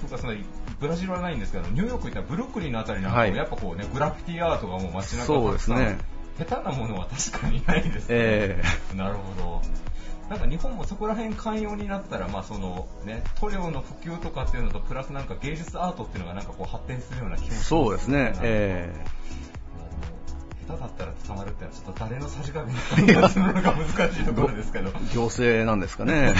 [0.00, 0.34] 僕がその
[0.78, 3.36] ブラジルはないんですけどニューヨーク行ったらブルックリンのあたりなんかも、はい。
[3.36, 5.98] やっぱこうねグラフィティアートがもう街中そうですね。
[6.38, 8.62] 下手なものは確かにないですね、え
[8.96, 9.62] なるほど。
[10.28, 18.32] なんか日本もそこら辺寛容になったら、まあそのね、塗料の普及とかっていうのと、プラスなんか芸術アートっていうのがなんかこう発展するような気もしますそうですね。
[18.42, 19.53] えいやでも
[20.66, 24.90] 下手だったら捕まるってのはちょっと誰のさじ加減で判断するのが難しいところですけど。
[24.90, 26.32] ー行政なんですかね。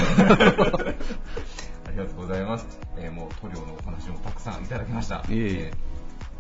[1.87, 2.67] ありがとうございます。
[2.99, 5.17] えーもう塗料のお話もたくさんいただきました。
[5.17, 5.95] いえいえー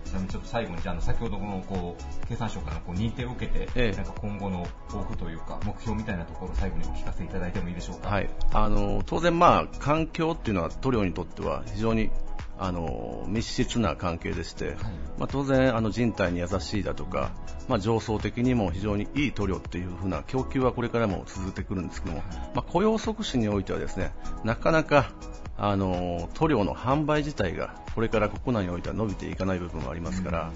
[0.04, 8.10] ちなみにちょっと最後にじゃああの先ほどこのこう経産省からのこう認定を受けて、ええなんか今後の抱負というか目標みたいなところを最後にお聞かせいただいてもいいでしょうか？
[8.10, 12.10] はい、あの当然、まあ、環境っていうのは塗料にとっては非常に
[12.58, 14.76] あの密接な関係でして、
[15.18, 17.32] まあ、当然あの人体に優しいだとか、
[17.68, 22.22] まあ、上層的にも非常にいい塗料っていう風な供給はこれからも続いてくるんですけども、
[22.54, 24.12] まあ、雇用促進においてはですね
[24.44, 25.10] なかなか
[25.56, 30.52] あの塗料の販売自体がこれから国内においては伸びていかない部分もありますから、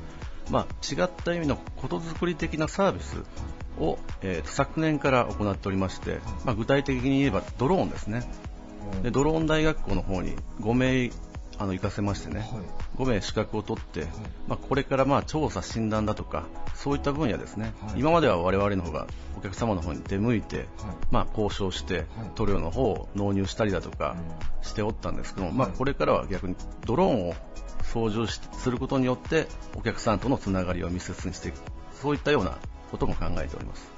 [0.50, 3.22] まあ、違った意味のことづくり的なサービス
[3.80, 8.28] を、えー、昨年から行っておりまして、まあ、具体的に言えばドローンですね。
[9.02, 11.10] でドローン大学校の方に5名
[11.58, 12.48] あの行かせましてね、はい、
[13.02, 14.08] 5名資格を取って、はい、
[14.46, 19.06] まあ、これからまあ調査、診断だとかそういった分野ですね、はい、今までは我々の方が
[19.36, 20.66] お客様の方に出向いて、
[21.10, 22.06] まあ、交渉して
[22.36, 24.16] 塗料の方を納入したりだとか
[24.62, 26.56] しておったんですけども、まあ、これからは逆に
[26.86, 27.34] ドローンを
[27.82, 31.58] 操縦することによってお客さんとのつながりを密接にしていく
[32.00, 32.58] そういったような
[32.90, 33.90] ことも考えております。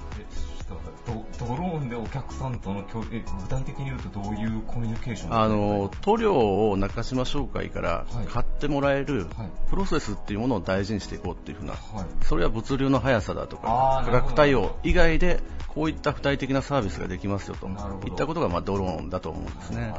[1.39, 3.01] ドローンでお客さんとの具
[3.49, 9.25] 体的に言うとどういうコミュニケーションあの塗料を中島商会から買ってもらえる
[9.69, 17.67] プロセスっていうものを大事にしていこうっていうふうな、はい、それは物流の速さだとか価格対応以外でこういった具体的なサービスができますよと
[18.07, 19.93] いったことがまあドローンだと思うんですね。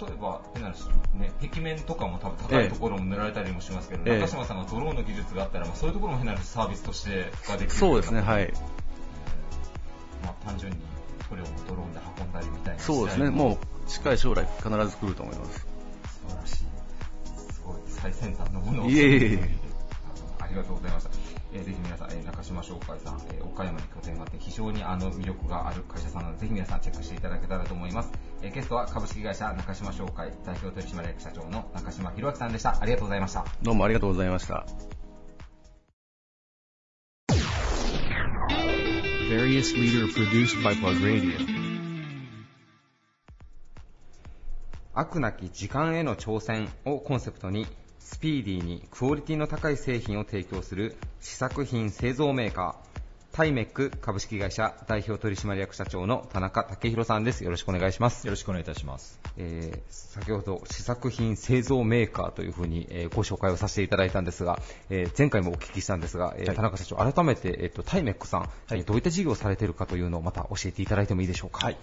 [0.00, 8.52] 例えば、変な話、ね、壁面とかも多分高いところも塗られたりもしますけど、ええ、中島さんがドローンの技術があったら、まあ、そういうところも変な話サービスとしてができるそうですね、はい。
[10.22, 10.78] まあ、単純に
[11.28, 13.58] 塗料をドローンで運んだりみたいなそうですね、もう
[13.88, 15.58] 近い将来必ず来ると思います。
[15.60, 15.66] 素
[16.28, 16.56] 晴らしい。
[17.52, 18.90] すごい最先端のものを。
[18.90, 19.56] いえいえ
[20.38, 21.10] ありがとうございました。
[21.52, 28.10] えー、ぜひ皆さん、えー、中島商会さん、えー、岡山に拠点があって非常にあの魅力がある会社さんなので、ぜひ皆さんチェックしていただけたらと思います。
[28.42, 32.80] えー、ゲストは株式会社中島商会代表取締役社長の中島博明さんでした。
[32.80, 33.44] ありがとうございました。
[33.62, 34.66] どうもありがとうございました。
[39.28, 41.32] Various leader produced by Plug Radio.
[44.94, 47.66] 悪なき時間への挑戦をコンセプトに
[47.98, 52.95] スピーディーにクオリティの高い製品を提供する試作品製造メーカー
[53.36, 57.44] タイメック株式会社代表取締役社長の田中武弘さんです。
[57.44, 58.26] よろしくお願いします。
[58.26, 59.20] よろしくお願いいたします。
[59.36, 64.58] えー、先ほど試作品製造メーカーというふうに、えー、ご紹介をさせていただいたんですが、
[64.88, 71.66] えー、前回もお聞きしたんですが、えー、はい、田中社長、改めて、えーと、タイメックさん、はい、どういった事業をされているかというのをまた教えていただいてもいいでしょうか？
[71.66, 71.76] はい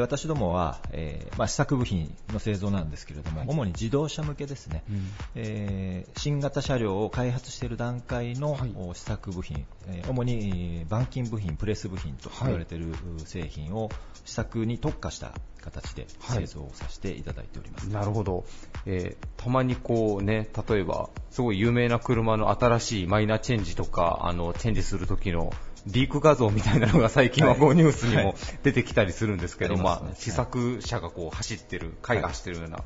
[0.00, 13.90] 私どもは、えーまあ、試作部品の製造なんですけれども、はい、主に自動車向けですね、うん、えー、新型車両を開発している段階の、はい、試作部品、えー、主に板金部品、プレス部品と言われている製品を
[14.24, 18.44] 試作に特化した形で製造させていただいております、なるほど、
[18.86, 25.52] えー、たまにこうね例えばすごい有名な車の新しいマイナーチェンジとかあのチェンジする時の
[25.86, 32.84] リーク画像みたいなのが最近はこうニュースにも出てきたりするんですけど、まあ、試作車がこう走ってる、貝が走ってるような、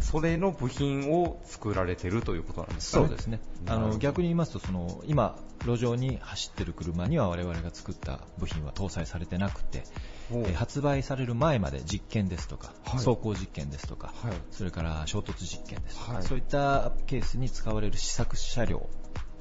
[0.00, 3.40] それの部品を作られてるということなんですか、ね、そうですね。
[3.66, 9.84] あの逆に言いますとその今路上に走ってる車には我々が作った部品は搭載されてなくて、
[10.30, 18.88] え発売される前まで実験ですとか、はい、走行実験ですとか、はい、それから衝突実験ですとか、はい、そういったケースに使われる試作車両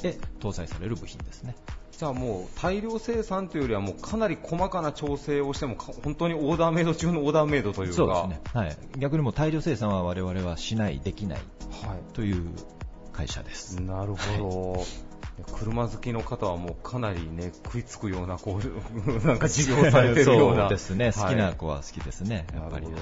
[0.02, 1.56] で搭載される部品ですね。
[1.98, 7.96] じゃあもう大量生産というよりはもうかなり細かな調整をしても本当にオーダーメイド中のオーダーメイドというか。
[7.96, 11.40] そうですね、はい、逆にも大量生産は我々はしないできない、
[11.84, 12.50] はい、という
[13.14, 13.82] 会社です。
[13.82, 15.05] なるほど、はい
[15.52, 20.62] 車好きの方はもうかなりね食いつくようなこう なんか事業されてるような。
[20.62, 22.96] そうですね、好きな子は好きですね、やっぱり、はい、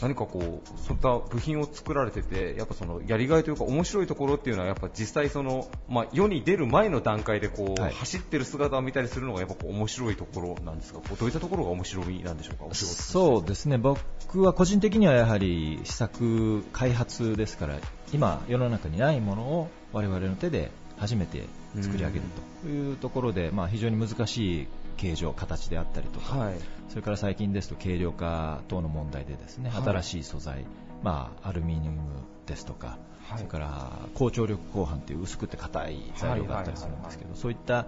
[0.00, 11.00] 何かこうそういった部品を作られててやっぱそのやりがいというか面白いところっていうのはやっぱ実際そのまあ世に出る前の段階でこう、はい、走ってる姿を見たりするのがやっぱ面白いところなんですか？
[11.00, 17.66] こうどういったところが面白いなんでしょうかそうですね僕は個人的にはやはり試作開発ですか？
[17.66, 17.76] ら
[18.12, 20.70] 今世の中にないものを我々の手で
[21.02, 21.42] 初めて
[21.80, 22.22] 作り上げる
[22.62, 22.68] と。
[22.68, 26.54] いうところで、まあ、非常に難しい形状、形であったりとか、はい、
[26.90, 30.64] それから最近ですと軽量化等の問題でですね、はい、新しい素材、
[31.02, 31.98] まあ、アルミニウム
[32.46, 37.86] ですとか、はい、それから高張力鋼板という薄くて硬い材料があったりするんですけど、そういった、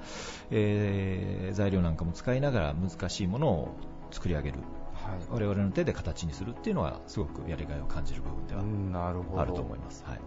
[0.50, 3.76] えー、材料なんかも使いながら難しいものを
[4.10, 4.58] 作り上げる
[5.04, 10.04] はい、我々の手で形にするっていうのはすごくやりがいを感じる部分ではあると思います。
[10.06, 10.20] はい、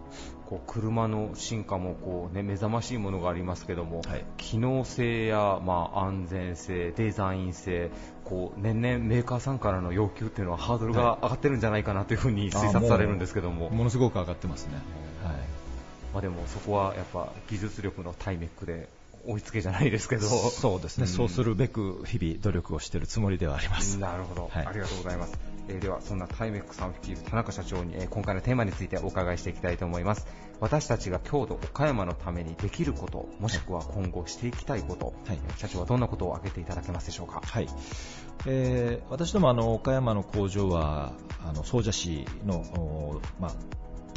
[0.46, 7.90] こう車の進化もこう、ね、目覚ましいものがありますけども、はい、機能性や、まあ、安全性、デザイン性
[8.24, 13.70] こう年々メーカーさんからの要求っていうのはハードルが上がってるんじゃないかなというふうに推察されるんですけども。
[13.70, 14.74] ものすごく上がってますね、
[15.24, 15.36] はい。
[16.12, 18.88] まあ、でもそこはやっぱ技術力のタイメックで
[19.28, 20.26] 追いつけじゃないですけど。
[20.26, 23.98] そうですね、うん、そうするべく日々努力をしているつもりではあります。
[23.98, 25.38] なるほど、はい、ありがとうございます。
[25.68, 30.26] えーではそんなタイメックさんを率いる田中社長に、えー今回のテーマについてお伺いしていきたいと思います。
[30.60, 35.38] 私たちが郷土岡山のためにできることもしくは今後していきたいこと、はい。
[35.46, 37.42] えー社長はどんなことを挙げていただけますでしょうか？
[37.44, 37.68] はい、
[38.46, 41.12] えー私どもあの岡山の工場は
[41.46, 43.52] あの総社市の、おまあ、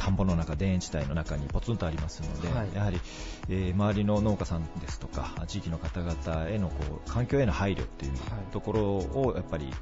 [0.02, 2.74] 田んぼの中、田園地帯の中にポツンとありますので、はい。
[2.74, 3.00] やはり、
[3.48, 6.74] えー周りの農家さんですとか地域の方々へのこ
[7.06, 8.12] う環境への配慮っていう
[8.52, 9.72] ところをやっぱり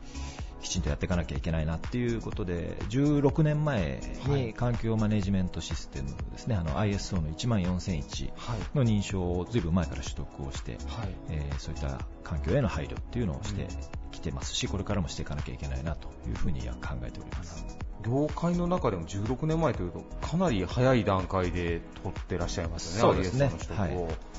[0.60, 8.76] きちんとやっていかなきゃいけないなっていうことで16年前に環境マネジメントシステムですね、あの ISO の14001はい。
[8.78, 11.08] の認証をずいぶん前から取得をして、はい。
[11.30, 13.66] えーそういった環境への配慮っていうのをして
[14.12, 17.64] きてますし、これからもしていかなきゃいけないなというふうには考えております。
[18.06, 23.50] 業界の中でも16年前というとかなり早い段階で取ってらっしゃいますよね、そうですね。
[23.76, 24.30] はい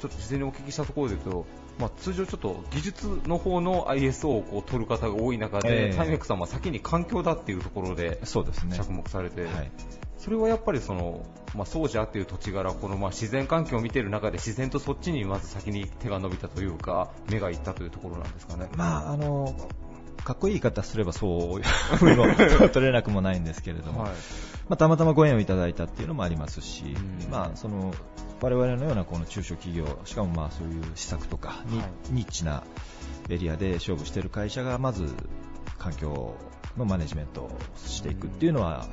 [0.00, 1.46] ちょっと事前にお聞きしたところで言うと、
[1.78, 8.20] まあ、通常ちょっと技術の方の ISO をこう取る方が多い中で、ええタイメックさんは先に環境だっていうところで。
[8.76, 9.70] 着目されて、はい
[10.20, 11.24] それはやっぱりその、
[11.54, 18.68] まあ、そうじゃっていう土地柄、このまあ自然環境を見ている中で自然とそっちにまず先に手が伸びたというか、目がいったというところなんですかね。
[18.76, 19.54] まあ、あの、
[20.24, 21.62] かっこいい言い方すればそういう
[21.96, 22.26] ふうにも
[22.68, 24.10] 取れなくもないんですけれども、はい。
[24.68, 26.84] まあ、たまたまご縁をいただいたっていうのもありますし、
[27.24, 27.30] うん。
[27.30, 27.92] まあ、その
[28.40, 31.88] 我々のようなこの中小企業、しかもまあそういう施策とかに、はい。
[32.10, 32.62] ニッチな
[33.28, 35.14] エリアで勝負している会社がまず
[35.78, 36.34] 環境
[36.76, 38.86] のマネジメントをしていくっていうのは、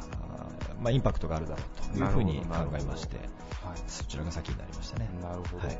[0.81, 1.61] まあ、インパクトがあるだろ
[1.93, 3.77] うというふうに考えまして、はい。
[3.87, 5.09] そちらが先になりましたね。
[5.21, 5.77] なるほど、はい。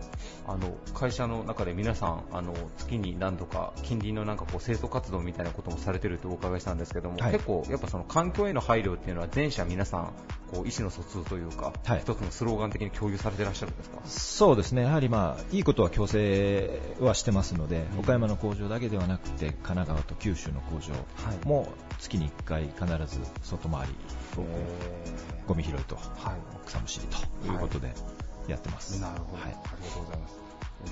[0.48, 7.32] あの会社の中で皆さんあの月に何度か近隣のなんかこう清掃活動みたいなこともされてるとお伺いしたんですけども、はい。
[7.32, 10.14] 結構やっぱその環境への配慮っていうのは全社皆さん
[10.52, 12.00] こう意思の疎通というか、はい。
[12.02, 14.00] 一つのスローガン的に共有されてらっしゃるんですか？
[14.06, 20.94] そうですね、やはりまあいいことは強制はしてますので、岡山の工場だけではなくて、神奈川と九州の工場
[21.46, 21.68] も
[22.00, 22.86] 月に1回必
[23.16, 23.96] ず外回り
[25.48, 26.66] ゴミ拾いとはい。
[26.66, 27.94] 草むしりということで
[28.48, 29.00] やってます。
[29.02, 29.52] なるほど、はい。
[29.52, 30.36] ありがとうございます。
[30.36, 30.48] えー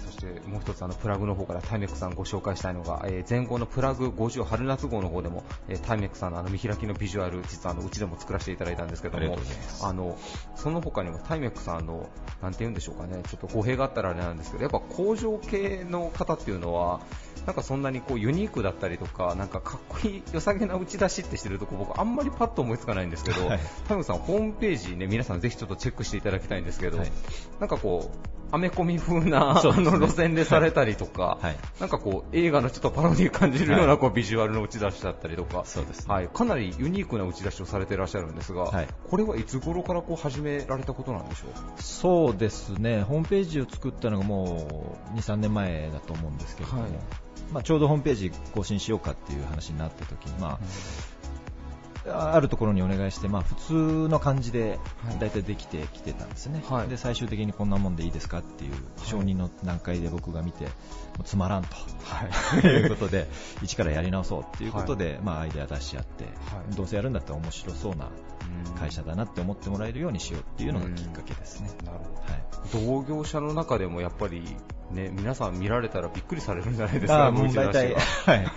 [0.05, 9.37] そしてもう一つあのプラグの方からタイメックさんご紹介したいのが、えー前後のプラグ50春夏号の方でも、えータイメックさんのあの見開きのビジュアル実はあのうちでも作らせていただいたんですけども
[9.83, 10.17] あの
[10.55, 12.09] その他にもタイメックさんの
[12.41, 13.21] なんて言うんでしょうかね。
[13.29, 17.01] ちょっと語弊があったらあれなんですけどやっぱ工場系の方っていうのは
[17.45, 23.59] なんかそんなにこうユニークだったりとかなんかかっこいい良さげな打ち出しってしてるとこ僕あんまりパッと思いつかないんですけど、はい。
[23.87, 27.11] タイムさんホームページね皆さんぜひちょっとチェックしていただきたいんですけど、はい。
[27.59, 28.17] なんかこう
[28.51, 29.61] アメコミ風な、ね。
[29.63, 31.57] あの路線でされたりとか、はい。
[31.79, 33.97] なんかこう映画のちょっとパロディ感じるようなはい。
[33.97, 36.13] こうビジュアルの打ち出しだったりとか、そうですね。
[36.13, 38.87] はい、かなりユニークな打ち出しをされていらっしゃるんですが、はい。
[39.09, 41.81] これはいつ頃からこう始められたことなんでしょう？
[41.81, 46.91] そうですね、ホームページを作ったのがもう2、3年前だと思うんですけれども、はい
[47.51, 50.59] まあ、ちょうどホームページ更新しようかっていう話になった時に、まあ、
[52.07, 53.73] あるところにお願いして、まあ、普通
[54.07, 55.19] の感じではい。
[55.19, 56.87] 大体できてきてたんですね、はい。
[56.87, 58.71] で最終的にこんなもんでいいですかっていう
[59.03, 60.67] 承認の段階で僕が見て、
[61.23, 61.75] つまらんと、
[62.67, 63.27] い、 うことで
[63.61, 66.29] 一からやり直そうっていうことで、まあ、アイデア出し合って、は
[66.71, 66.75] い。
[66.75, 68.09] どうせやるんだったら面白そうな
[68.79, 71.69] 会社だなって思ってもらえるようにしようっていうのがきっかけですね。
[71.83, 72.83] なるほど。
[72.83, 73.03] はい。
[73.03, 74.43] 同業者の中でもやっぱり、
[74.91, 77.99] ね、皆さん見られたらびっくりされるんじゃないですか、もう大体、は。
[78.25, 78.51] はい、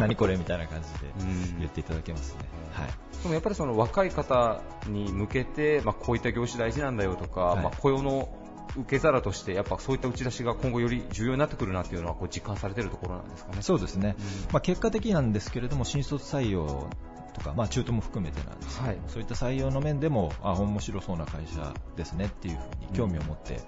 [0.00, 1.58] 何これみたいな感じでうん。
[1.60, 2.57] 言っていただけますね。
[2.82, 3.22] はい。
[3.22, 7.62] でもやっぱりその若い方に向けて、まあ、こういった業種大事なんだよとか、はい。
[7.62, 8.28] まあ、雇用の
[8.76, 13.62] 受け皿としてやっぱそういった打ち出しが今後より重要になってくるなっていうのはこう実感されているところなんですかね。
[13.62, 14.24] そうですね、うん。
[14.52, 16.88] まあ、結果的なんですけれども、新卒採用
[17.34, 18.98] とか、まあ、中途も含めてなんですけど、はい。
[19.08, 23.60] そういった採用の面でも、あ面白そうな会社ですねっていうふうに興味を持って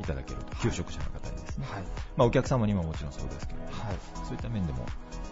[0.00, 1.82] いただけると、求職者の方にですね、はい。
[2.16, 3.96] まあ、お客様にももちろんそうですけれども、はい。
[4.24, 4.86] そういった面でも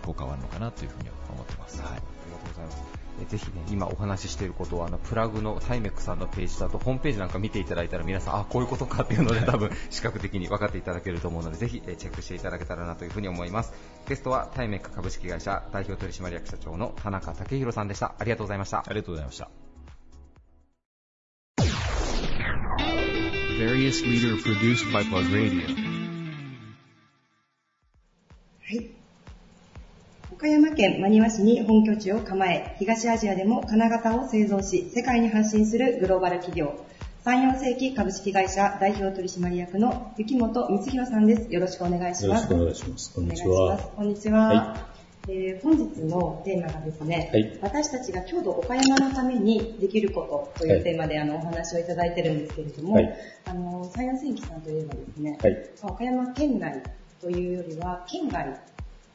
[0.05, 1.81] 効果はあるのかなというふうには思ってます。
[1.81, 1.93] はい。
[1.93, 2.01] あり
[2.33, 3.02] がとうございます。
[3.21, 13.73] えぜひね、今お話ししていることは、あの、プラグのタイメックさんのページだと、ホームページなんか見ていただいたら皆さん、あ、こういうことかっていうので多分視覚的に分かっていただけると思うので、ぜひえチェックしていただけたらなというふうに思います。
[14.09, 18.15] ゲストはタイメック株式会社代表取締役社長の田中武宏さんでした。
[18.19, 18.79] ありがとうございました。
[18.79, 19.51] ありがとうございました。
[23.59, 25.67] Various leader produced by Plug Radio.
[28.61, 29.02] はい。
[30.43, 36.85] 岡山県真庭市に本拠地を構え、東アジアでも金型を製造し、世界に発信するグローバル企業、
[37.25, 41.49] 34世紀株式会社代表取締役の雪本光弘さんです。
[41.49, 42.53] よろしくお願いします。
[42.53, 43.15] よろしくお願いします。
[43.15, 43.79] こんにちは。
[43.79, 44.49] こんにちは。
[44.49, 44.89] は
[45.29, 55.53] えー本日のテーマがですね、はい私たちが郷土岡山のためにできることというテーマで、あのお話をいただいてるんですけれども、はいあの34世紀さんといえばですね、はい。
[55.85, 56.83] まあ岡山県内
[57.21, 58.59] というよりは県外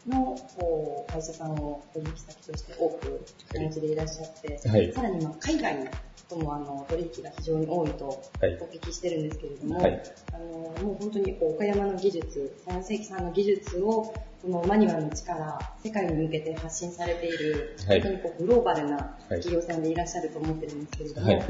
[0.07, 4.93] のこう会社さんを取引先として多くお持ちでいらっしゃって、はい。
[4.93, 5.89] さらにまあ海外
[6.29, 8.07] ともあの取引が非常に多いと
[8.39, 8.57] はい。
[8.61, 10.03] お聞きしてるんですけれども、はい。
[10.33, 18.01] あのもう本当にこう岡山の技術、3世紀さんの技術をこのマニュアルの力、世界に向けて発信されている、はい。
[18.01, 19.01] 本当にこうグローバルなは
[19.31, 19.41] い。
[19.41, 21.41] 企業さんでいらっしゃると思ってるんですけれども、はい。
[21.41, 21.47] 社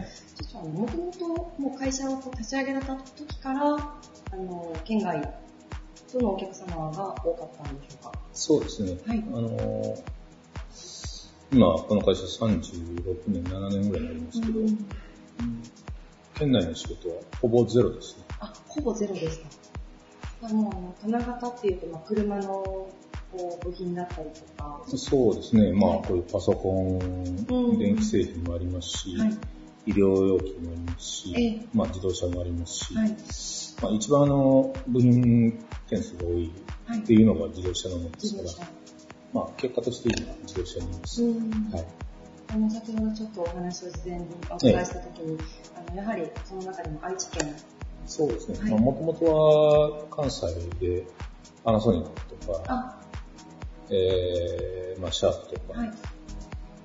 [0.54, 1.28] 長もともと
[1.62, 5.22] もう会社を立ち上げられた時から、あの、県外
[6.12, 8.12] とのお客様が多かったんでしょうか？
[8.38, 8.98] そうですね。
[9.06, 10.18] はいあのー
[11.50, 14.78] 今、この会社36年、7年ぐらいになりますけど、うん
[16.36, 18.26] 県内の仕事はほぼゼロですね。
[18.40, 19.46] あ、ほぼゼロですか。
[20.44, 22.46] あの、あの金型っていうと、まあ、車の
[23.32, 25.72] こう部品だったりとか、そうですね。
[25.72, 27.00] まあ、はいこういうパソコン、
[27.50, 29.38] うん電気製品もありますし、はい
[29.88, 33.16] 医療用品もありますし、ええまあ、自動車もありますし、はい、
[33.82, 35.58] まあ、一番あの、部品
[35.90, 36.52] 件数が多い
[36.96, 38.68] っていうのが自動車のものですから。
[39.34, 41.24] まあ、結果として今、自動車にいます。
[41.24, 41.72] うん。
[41.72, 41.86] はい。
[42.50, 45.38] あの、先ほどちょっとお話を事前にお伺いしたときに、
[45.76, 47.56] あの、やはりその中でも愛知県、
[48.06, 48.72] そうですね。
[48.72, 50.48] もともとは関西
[50.80, 51.06] で
[51.64, 53.02] パナソニックとか、あ、
[53.90, 55.92] えー、まあ、シャープとか、はい、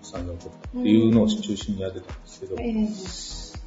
[0.02, 2.88] 産業とかっていうのを中心にやってたんですけど、ええ。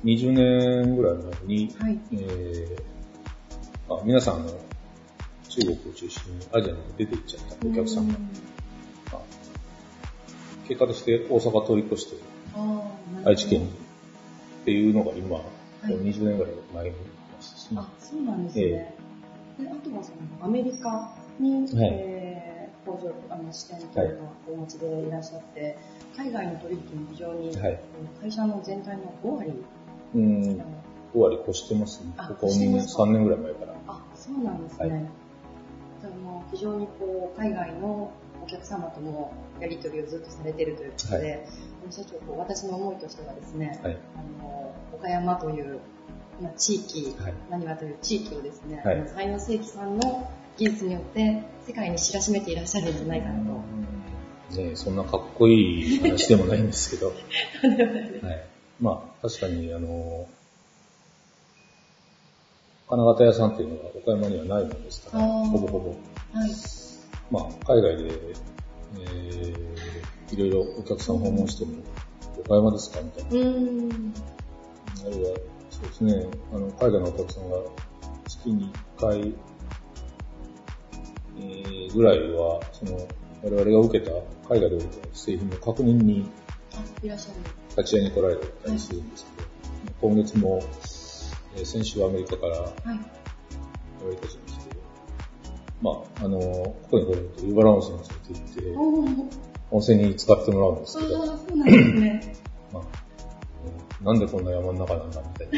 [0.04, 2.96] 20年ぐらい前に、はい、えー
[3.88, 4.52] まあ、皆さんあの
[5.56, 9.22] 中国を中心にアジアに出ていっちゃったお客さんが、まあ
[10.68, 12.18] 結果として大阪通り越して
[13.24, 13.72] 愛知県にっ
[14.66, 15.42] ていうのが今、い
[16.12, 18.96] 20年ぐらい前にいますし、あ、そうなんですね。
[19.60, 25.78] であとはそのアメリカに、はいえー、工場、あの支店というかお持ちでいらっしゃって、
[26.18, 27.80] 海外の取引も非常に、はい。
[28.22, 29.54] 会社の全体の5割、
[30.16, 30.84] うん、あの
[31.14, 32.12] 5割越してますね。
[32.18, 33.04] あここ2年、越してますか。
[33.04, 33.76] 3年ぐらい前から。
[33.88, 34.90] あ、そうなんですね。
[34.90, 35.25] はい
[36.06, 38.12] じゃあもう非常にこう、海外の
[38.44, 41.40] お客様ともやり取りをずっとされているということで、はい
[41.92, 43.98] 社長、こう私の思いとしてはですね、はい。
[44.16, 45.80] あの、岡山という、
[46.42, 50.28] まあ、地域、はい何はという地域をですね、はいあの34世紀さんの
[50.58, 53.52] 技術によって世界に知らしめていらっしゃるんじゃないかなと。
[54.58, 57.10] ねえそんなかっこいい話でもないんですけど、
[58.28, 58.46] はい。
[58.80, 60.28] まあ、確かに、あの、
[62.88, 65.90] 金型屋さんっていうのが岡山にはないものですから、ほぼほぼ。
[65.90, 66.50] はい。
[67.32, 68.12] まあ、海外で、
[69.00, 71.82] えー、いろいろお客さん訪問しても、
[72.38, 73.30] 岡山ですかみたいな。
[73.30, 74.14] うーん。
[75.04, 75.38] あるいは、
[75.72, 77.58] そうですね、あの、海外のお客さんが
[78.28, 79.34] 月に1回、
[81.40, 83.08] えー、ぐらいは、その、
[83.44, 84.12] 我々が受けた、
[84.48, 86.30] 海外で受けた製品の確認に
[86.76, 87.40] あ、いらっしゃる。
[87.82, 89.48] 立ち会いに来られたりするんですけど、
[90.02, 90.62] 今月も、
[91.56, 92.72] えー先週アメリカからはい。
[92.84, 93.00] 言わ
[94.10, 94.82] れたしますけど、
[95.82, 95.92] ま
[96.22, 102.36] あ、あの、ここに来ると、湯原温泉に連れて行って、温泉に使ってもらうんですあけど、ーそうなんですね。
[102.74, 102.88] まあ、う
[104.04, 105.58] んなんでこんな山の中なんだみたいな、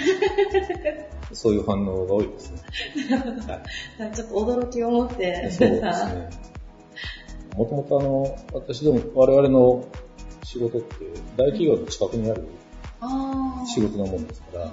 [1.35, 2.61] そういう反応が多いですね。
[3.97, 5.81] はいちょっと驚きを持って、そうです。
[5.81, 6.29] ね。
[7.57, 9.83] もともとあの、私ども、我々の
[10.43, 10.95] 仕事って
[11.35, 12.47] 大企業の近くにある
[13.65, 14.71] 仕事なもんですから、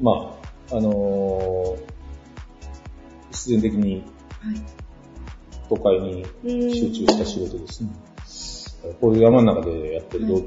[0.00, 1.96] まあ、あのー
[3.32, 4.04] 必然的にはい。
[5.68, 7.90] 都会にうん集中した仕事ですね。
[9.00, 10.44] こういう山の中でやってる同,、はい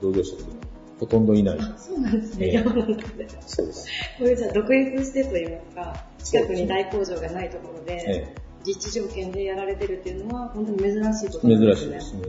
[0.00, 0.66] 同業者っていうのは
[1.00, 1.58] ほとんどいない。
[1.60, 2.46] あ、そうなんですね。
[2.46, 3.28] ええ山の中で。
[3.46, 3.86] そうです。
[4.18, 11.76] こういうじゃあ独立してといいますか、近くに大工場がないところで、え実地条件でやられてるっていうのは本当に珍しいことですね。
[11.76, 12.22] しいですね。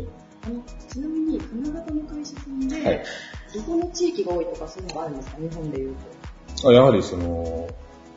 [0.46, 3.04] あのちなみに、金型の会社さんで、はい
[3.54, 6.23] どこの地域が多いとかそういうのがあるんですか、日本でいうと。
[6.66, 7.68] あやはりその、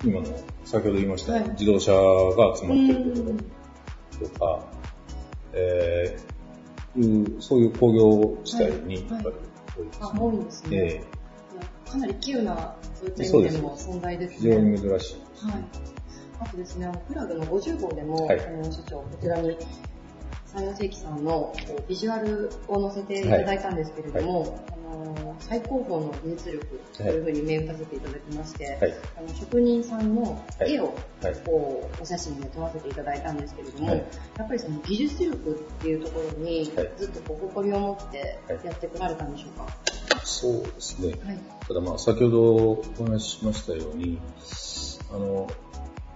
[0.05, 0.27] 今の、
[0.65, 4.65] 先ほど言いました、はい自動車が集まってるとこうんろとか、
[5.53, 6.37] えー
[7.41, 9.37] そういう工業地帯にやっぱり
[9.77, 10.01] 多いですね。
[10.01, 10.71] あ、多いんですね。
[10.73, 11.05] え
[11.91, 14.37] かなり急な、そういった意味でも存在ですね。
[14.37, 15.47] え非常に珍しい。
[15.47, 15.65] はい。
[16.41, 19.57] あとですね、プラグの50号でも、はいあの、社長、こちらに、
[20.57, 21.55] 三洋世紀さんの
[21.87, 24.59] ビジュアルを載せていただいたんですけれども、
[24.91, 28.95] あの最高峰の技術力というふうに銘打たせていただきまして、はい。
[29.19, 31.35] あの職人さんの絵をはい。
[31.45, 34.05] こうお写真で撮らせていただいたんですけれども、はい
[34.39, 39.67] やっぱりその技術力っていうところにはいずっとこう誇りを持ってやってこられたんでしょうか？
[40.25, 41.09] そうですね。
[41.23, 41.39] はい。
[41.69, 44.19] ただまあ、先ほどお話ししましたように、
[45.13, 45.47] あの、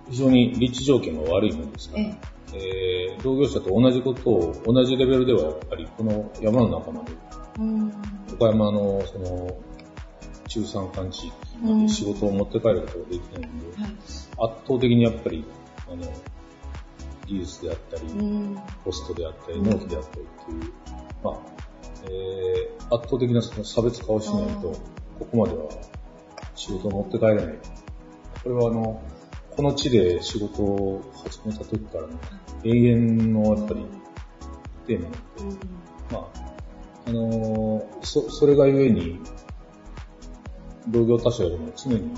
[0.08, 7.60] 非常に立地条件が悪いものですから、ええー同業者と同じことを、同じレベルではやっぱりこの山の中まで、え。
[7.60, 7.92] うん。
[8.32, 9.56] 岡山のその、
[10.48, 13.92] 中山間地域まで仕事を持って帰ることができないので、はい。
[13.92, 14.00] 圧
[14.66, 15.44] 倒的にやっぱり、
[15.88, 16.02] あの、
[17.26, 18.58] 技術であったり、うん。
[18.84, 20.72] コストであったり、納期であったりっていう、
[21.22, 21.38] まあ、
[22.04, 24.72] えー圧倒的なその差別化をしないと、
[25.18, 25.68] ここまでは
[26.56, 27.58] 仕事を持って帰れない。
[28.42, 29.00] これはあの、
[29.60, 32.08] この地で仕事を始めた時からの
[32.64, 33.84] 永遠のやっぱり
[34.86, 35.66] テーマなんで、
[36.10, 36.26] まあ、
[37.04, 39.20] あのーそ、それがゆえに、
[40.88, 42.10] 同業他社よりも常に、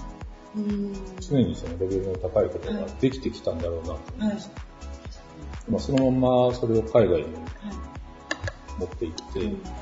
[0.55, 0.93] うん。
[1.19, 4.51] 常にそのレベルの高いことができてきたんだろうなと思いはいます。。
[5.69, 7.27] まあ、そのままそれを海外に
[8.79, 9.21] 持っていって、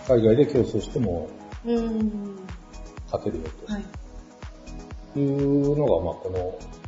[0.09, 1.29] 海外で競争しても
[1.67, 2.39] うん。
[3.05, 3.85] 勝てるよはい。
[5.13, 6.80] というのが、まあ、この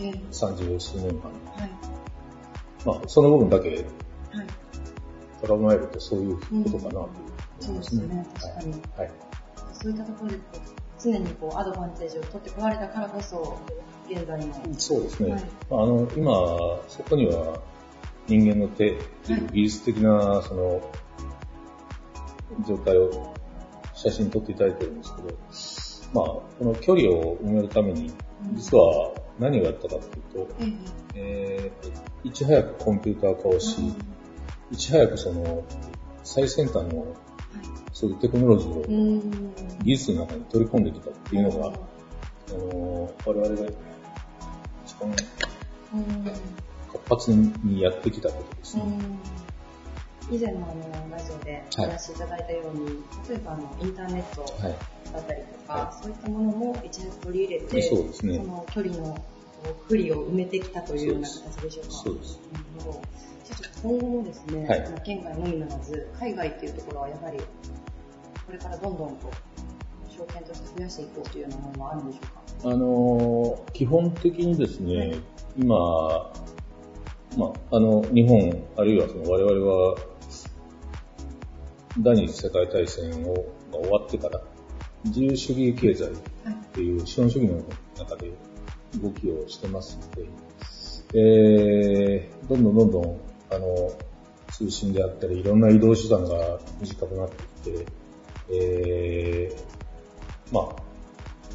[0.00, 1.70] ええ30数年間、はい。
[2.84, 3.86] まあ、その部分だけはい。
[5.42, 7.08] 捉えるとそういうことかなという
[7.60, 8.72] そうですね、確かに。
[8.96, 9.10] はい。
[9.72, 10.38] そういったところで
[11.02, 13.58] 常にこう、アドバンテージを取ってこられたからこそ、
[14.08, 14.54] 現在の。
[14.78, 15.32] そうですね。
[15.32, 16.32] はいまああの、今、
[16.88, 17.60] そこには
[18.28, 20.80] 人間の手っていう技術的な、その、
[22.66, 23.34] 状態を
[23.94, 28.12] 写真撮っていただいてるんですけど、まあ、この距離を埋めるために、
[28.54, 30.54] 実は何をやったかというと、
[31.14, 33.76] ええーいち早くコンピューター化をし、
[34.70, 35.64] いち早くその、
[36.22, 37.04] 最先端の、
[37.92, 38.84] そういうテクノロジーを。
[39.82, 43.72] 技術の中に取り込んできたっていうのが、あの我々が
[44.86, 45.10] 一番
[45.94, 46.24] うん。
[46.92, 48.84] 活発にやってきたことですね。
[50.30, 52.86] 以前もあのラジオでお話しいただいたように、
[53.28, 54.76] 例えばあのインターネットはい。
[55.12, 59.24] だったりとか、そういったものも一年取り入れて、そうですねその距離の
[59.88, 61.90] 不利を埋めてきたというような形でしょうか。
[61.92, 62.40] そうです。
[62.52, 63.02] なるほど。
[63.44, 67.44] 社長今後もですね、はい県外のみならず、海外っていうところはやはり、こ
[68.52, 69.30] れからどんどんと
[70.08, 72.70] 証券として増やしていこうというようなものはあるんでしょうか。
[72.70, 75.16] あのー基本的にですね、
[75.58, 75.76] 今、
[77.36, 79.96] まあ、あの、日本、あるいはその我々は、
[81.98, 83.34] 第二次世界大戦を
[83.70, 84.40] が終わってから、
[85.04, 86.14] 自由主義経済っ
[86.72, 87.62] ていう資本主義の
[87.98, 88.32] 中で
[89.02, 90.28] 動きをしてますので、
[91.14, 93.20] えー、どんどんどんどん、
[93.50, 93.92] あの、
[94.50, 97.86] 通信であったり、いろんな移動手段が短くなってきて、
[98.50, 100.82] えー、まあ、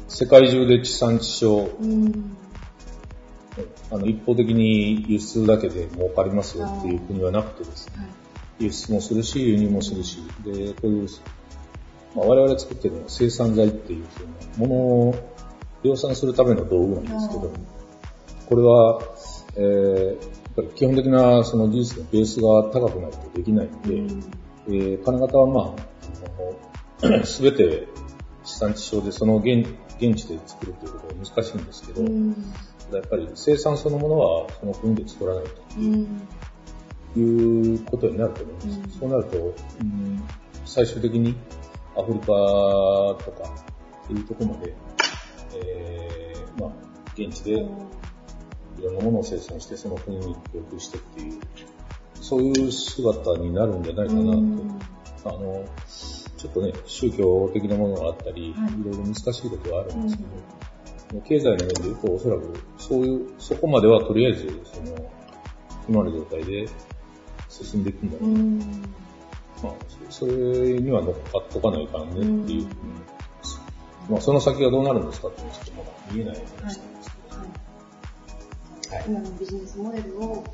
[0.08, 1.68] 世界中で地産地消、
[3.90, 8.06] あの一方的に輸出だけで儲かりますよっていう国はなくてですね、
[8.58, 11.08] 輸出もするし、輸入もするし、で、こういう、
[12.14, 14.06] まあ、我々作ってるのは生産材っていう、
[14.56, 14.80] その、もの
[15.10, 15.14] を
[15.82, 17.52] 量産するための道具なんですけど、
[18.48, 19.00] これは、
[19.56, 20.18] えー、やっ
[20.56, 23.94] ぱり基本的なその技術のベースが高くないとできないので、
[24.68, 25.74] えー金型はま
[27.22, 27.88] あ、 すべて
[28.44, 29.66] 地産地消でその現
[30.00, 35.50] 現地で作るということは難しいんですけど、やっぱり生産そのものはその国で作らないと
[37.16, 38.98] いうことになると思います。
[38.98, 40.22] そうなると、うん
[40.64, 41.34] 最終的に
[41.96, 43.54] アフリカとか
[44.04, 44.74] っていうところまで、
[45.54, 46.70] えーまあ、
[47.16, 47.56] 現地でい
[48.82, 51.40] ろんなものを生産してその国に供給してっていう、
[52.14, 54.38] そういう姿になるんじゃないかなと。
[55.24, 55.64] あの、
[56.36, 58.54] ちょっとね、宗教的なものがあったり、い。
[58.84, 60.22] ろいろ難しいことはあるんですけ
[61.14, 65.10] ど、経済の面で言うと、おそらく、そういう、そこまではとりあえず、その、
[65.88, 66.68] 今の状態で
[67.64, 68.30] 進んでいくんだろう。
[68.30, 68.88] な。
[69.62, 69.74] まあ、
[70.10, 70.32] それ
[70.80, 72.44] には乗っかっとかないかんねっていう。
[72.44, 73.18] ふうに思い
[74.10, 77.18] まあ、その先がどうなるんですかっていうのはちょっとまだ見えない話なんです
[79.06, 80.44] 今のビジネスモデルを、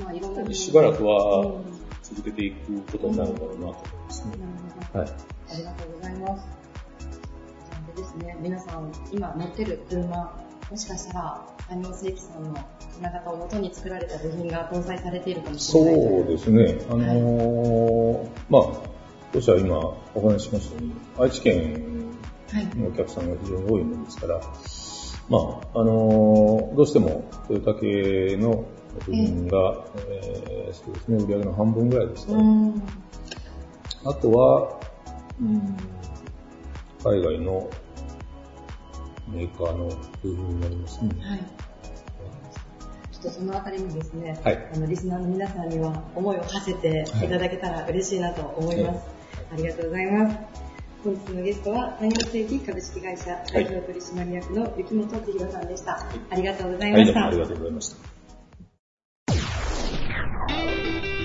[0.00, 1.60] まあ、いろんなけど、しばらくは
[2.02, 3.74] 続けていくことになるんだろうなと思い
[4.06, 4.32] ますね。
[4.94, 5.08] はい。
[5.08, 6.46] ありがとうございます。
[7.94, 10.42] でですね、皆さん、今乗ってる車、
[10.72, 12.54] もしかしたら、谷尾正樹さんの
[12.94, 16.20] 金型を元に作られた部品が搭載されているかもしそれない。
[16.22, 16.78] うですね。
[16.88, 18.62] あのーまあ、
[19.34, 19.76] 当社は今
[20.14, 22.14] お話ししましたように、愛知県
[22.78, 24.40] のお客さんが非常に多いものですから、
[25.28, 25.38] ま
[25.74, 28.64] あ、あのーどうしてもトヨタ系の
[29.04, 32.72] 部品が、えーそうですね、売り上げの半分ぐらいですかね。
[34.06, 34.80] あとは、
[35.38, 35.76] うん
[37.04, 37.68] 海外の
[39.32, 41.10] メーカーの部品になりますね。
[41.20, 41.38] はい。
[43.12, 49.06] ちょっとそのあたりにですね、はいあの、リスナーの皆さんには思いを馳せていただけたら嬉しいなと思います。
[49.52, 50.36] ありがとうございます。
[51.04, 56.06] 本日のゲストは、太陽世紀株式会社代表取締役の雪本千尋さんでした。
[56.30, 57.26] ありがとうございはい、ました。
[57.26, 57.96] ありがとうございました。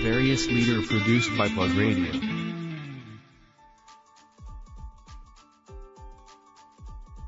[0.04, 2.37] Various leader produced by Plug Radio.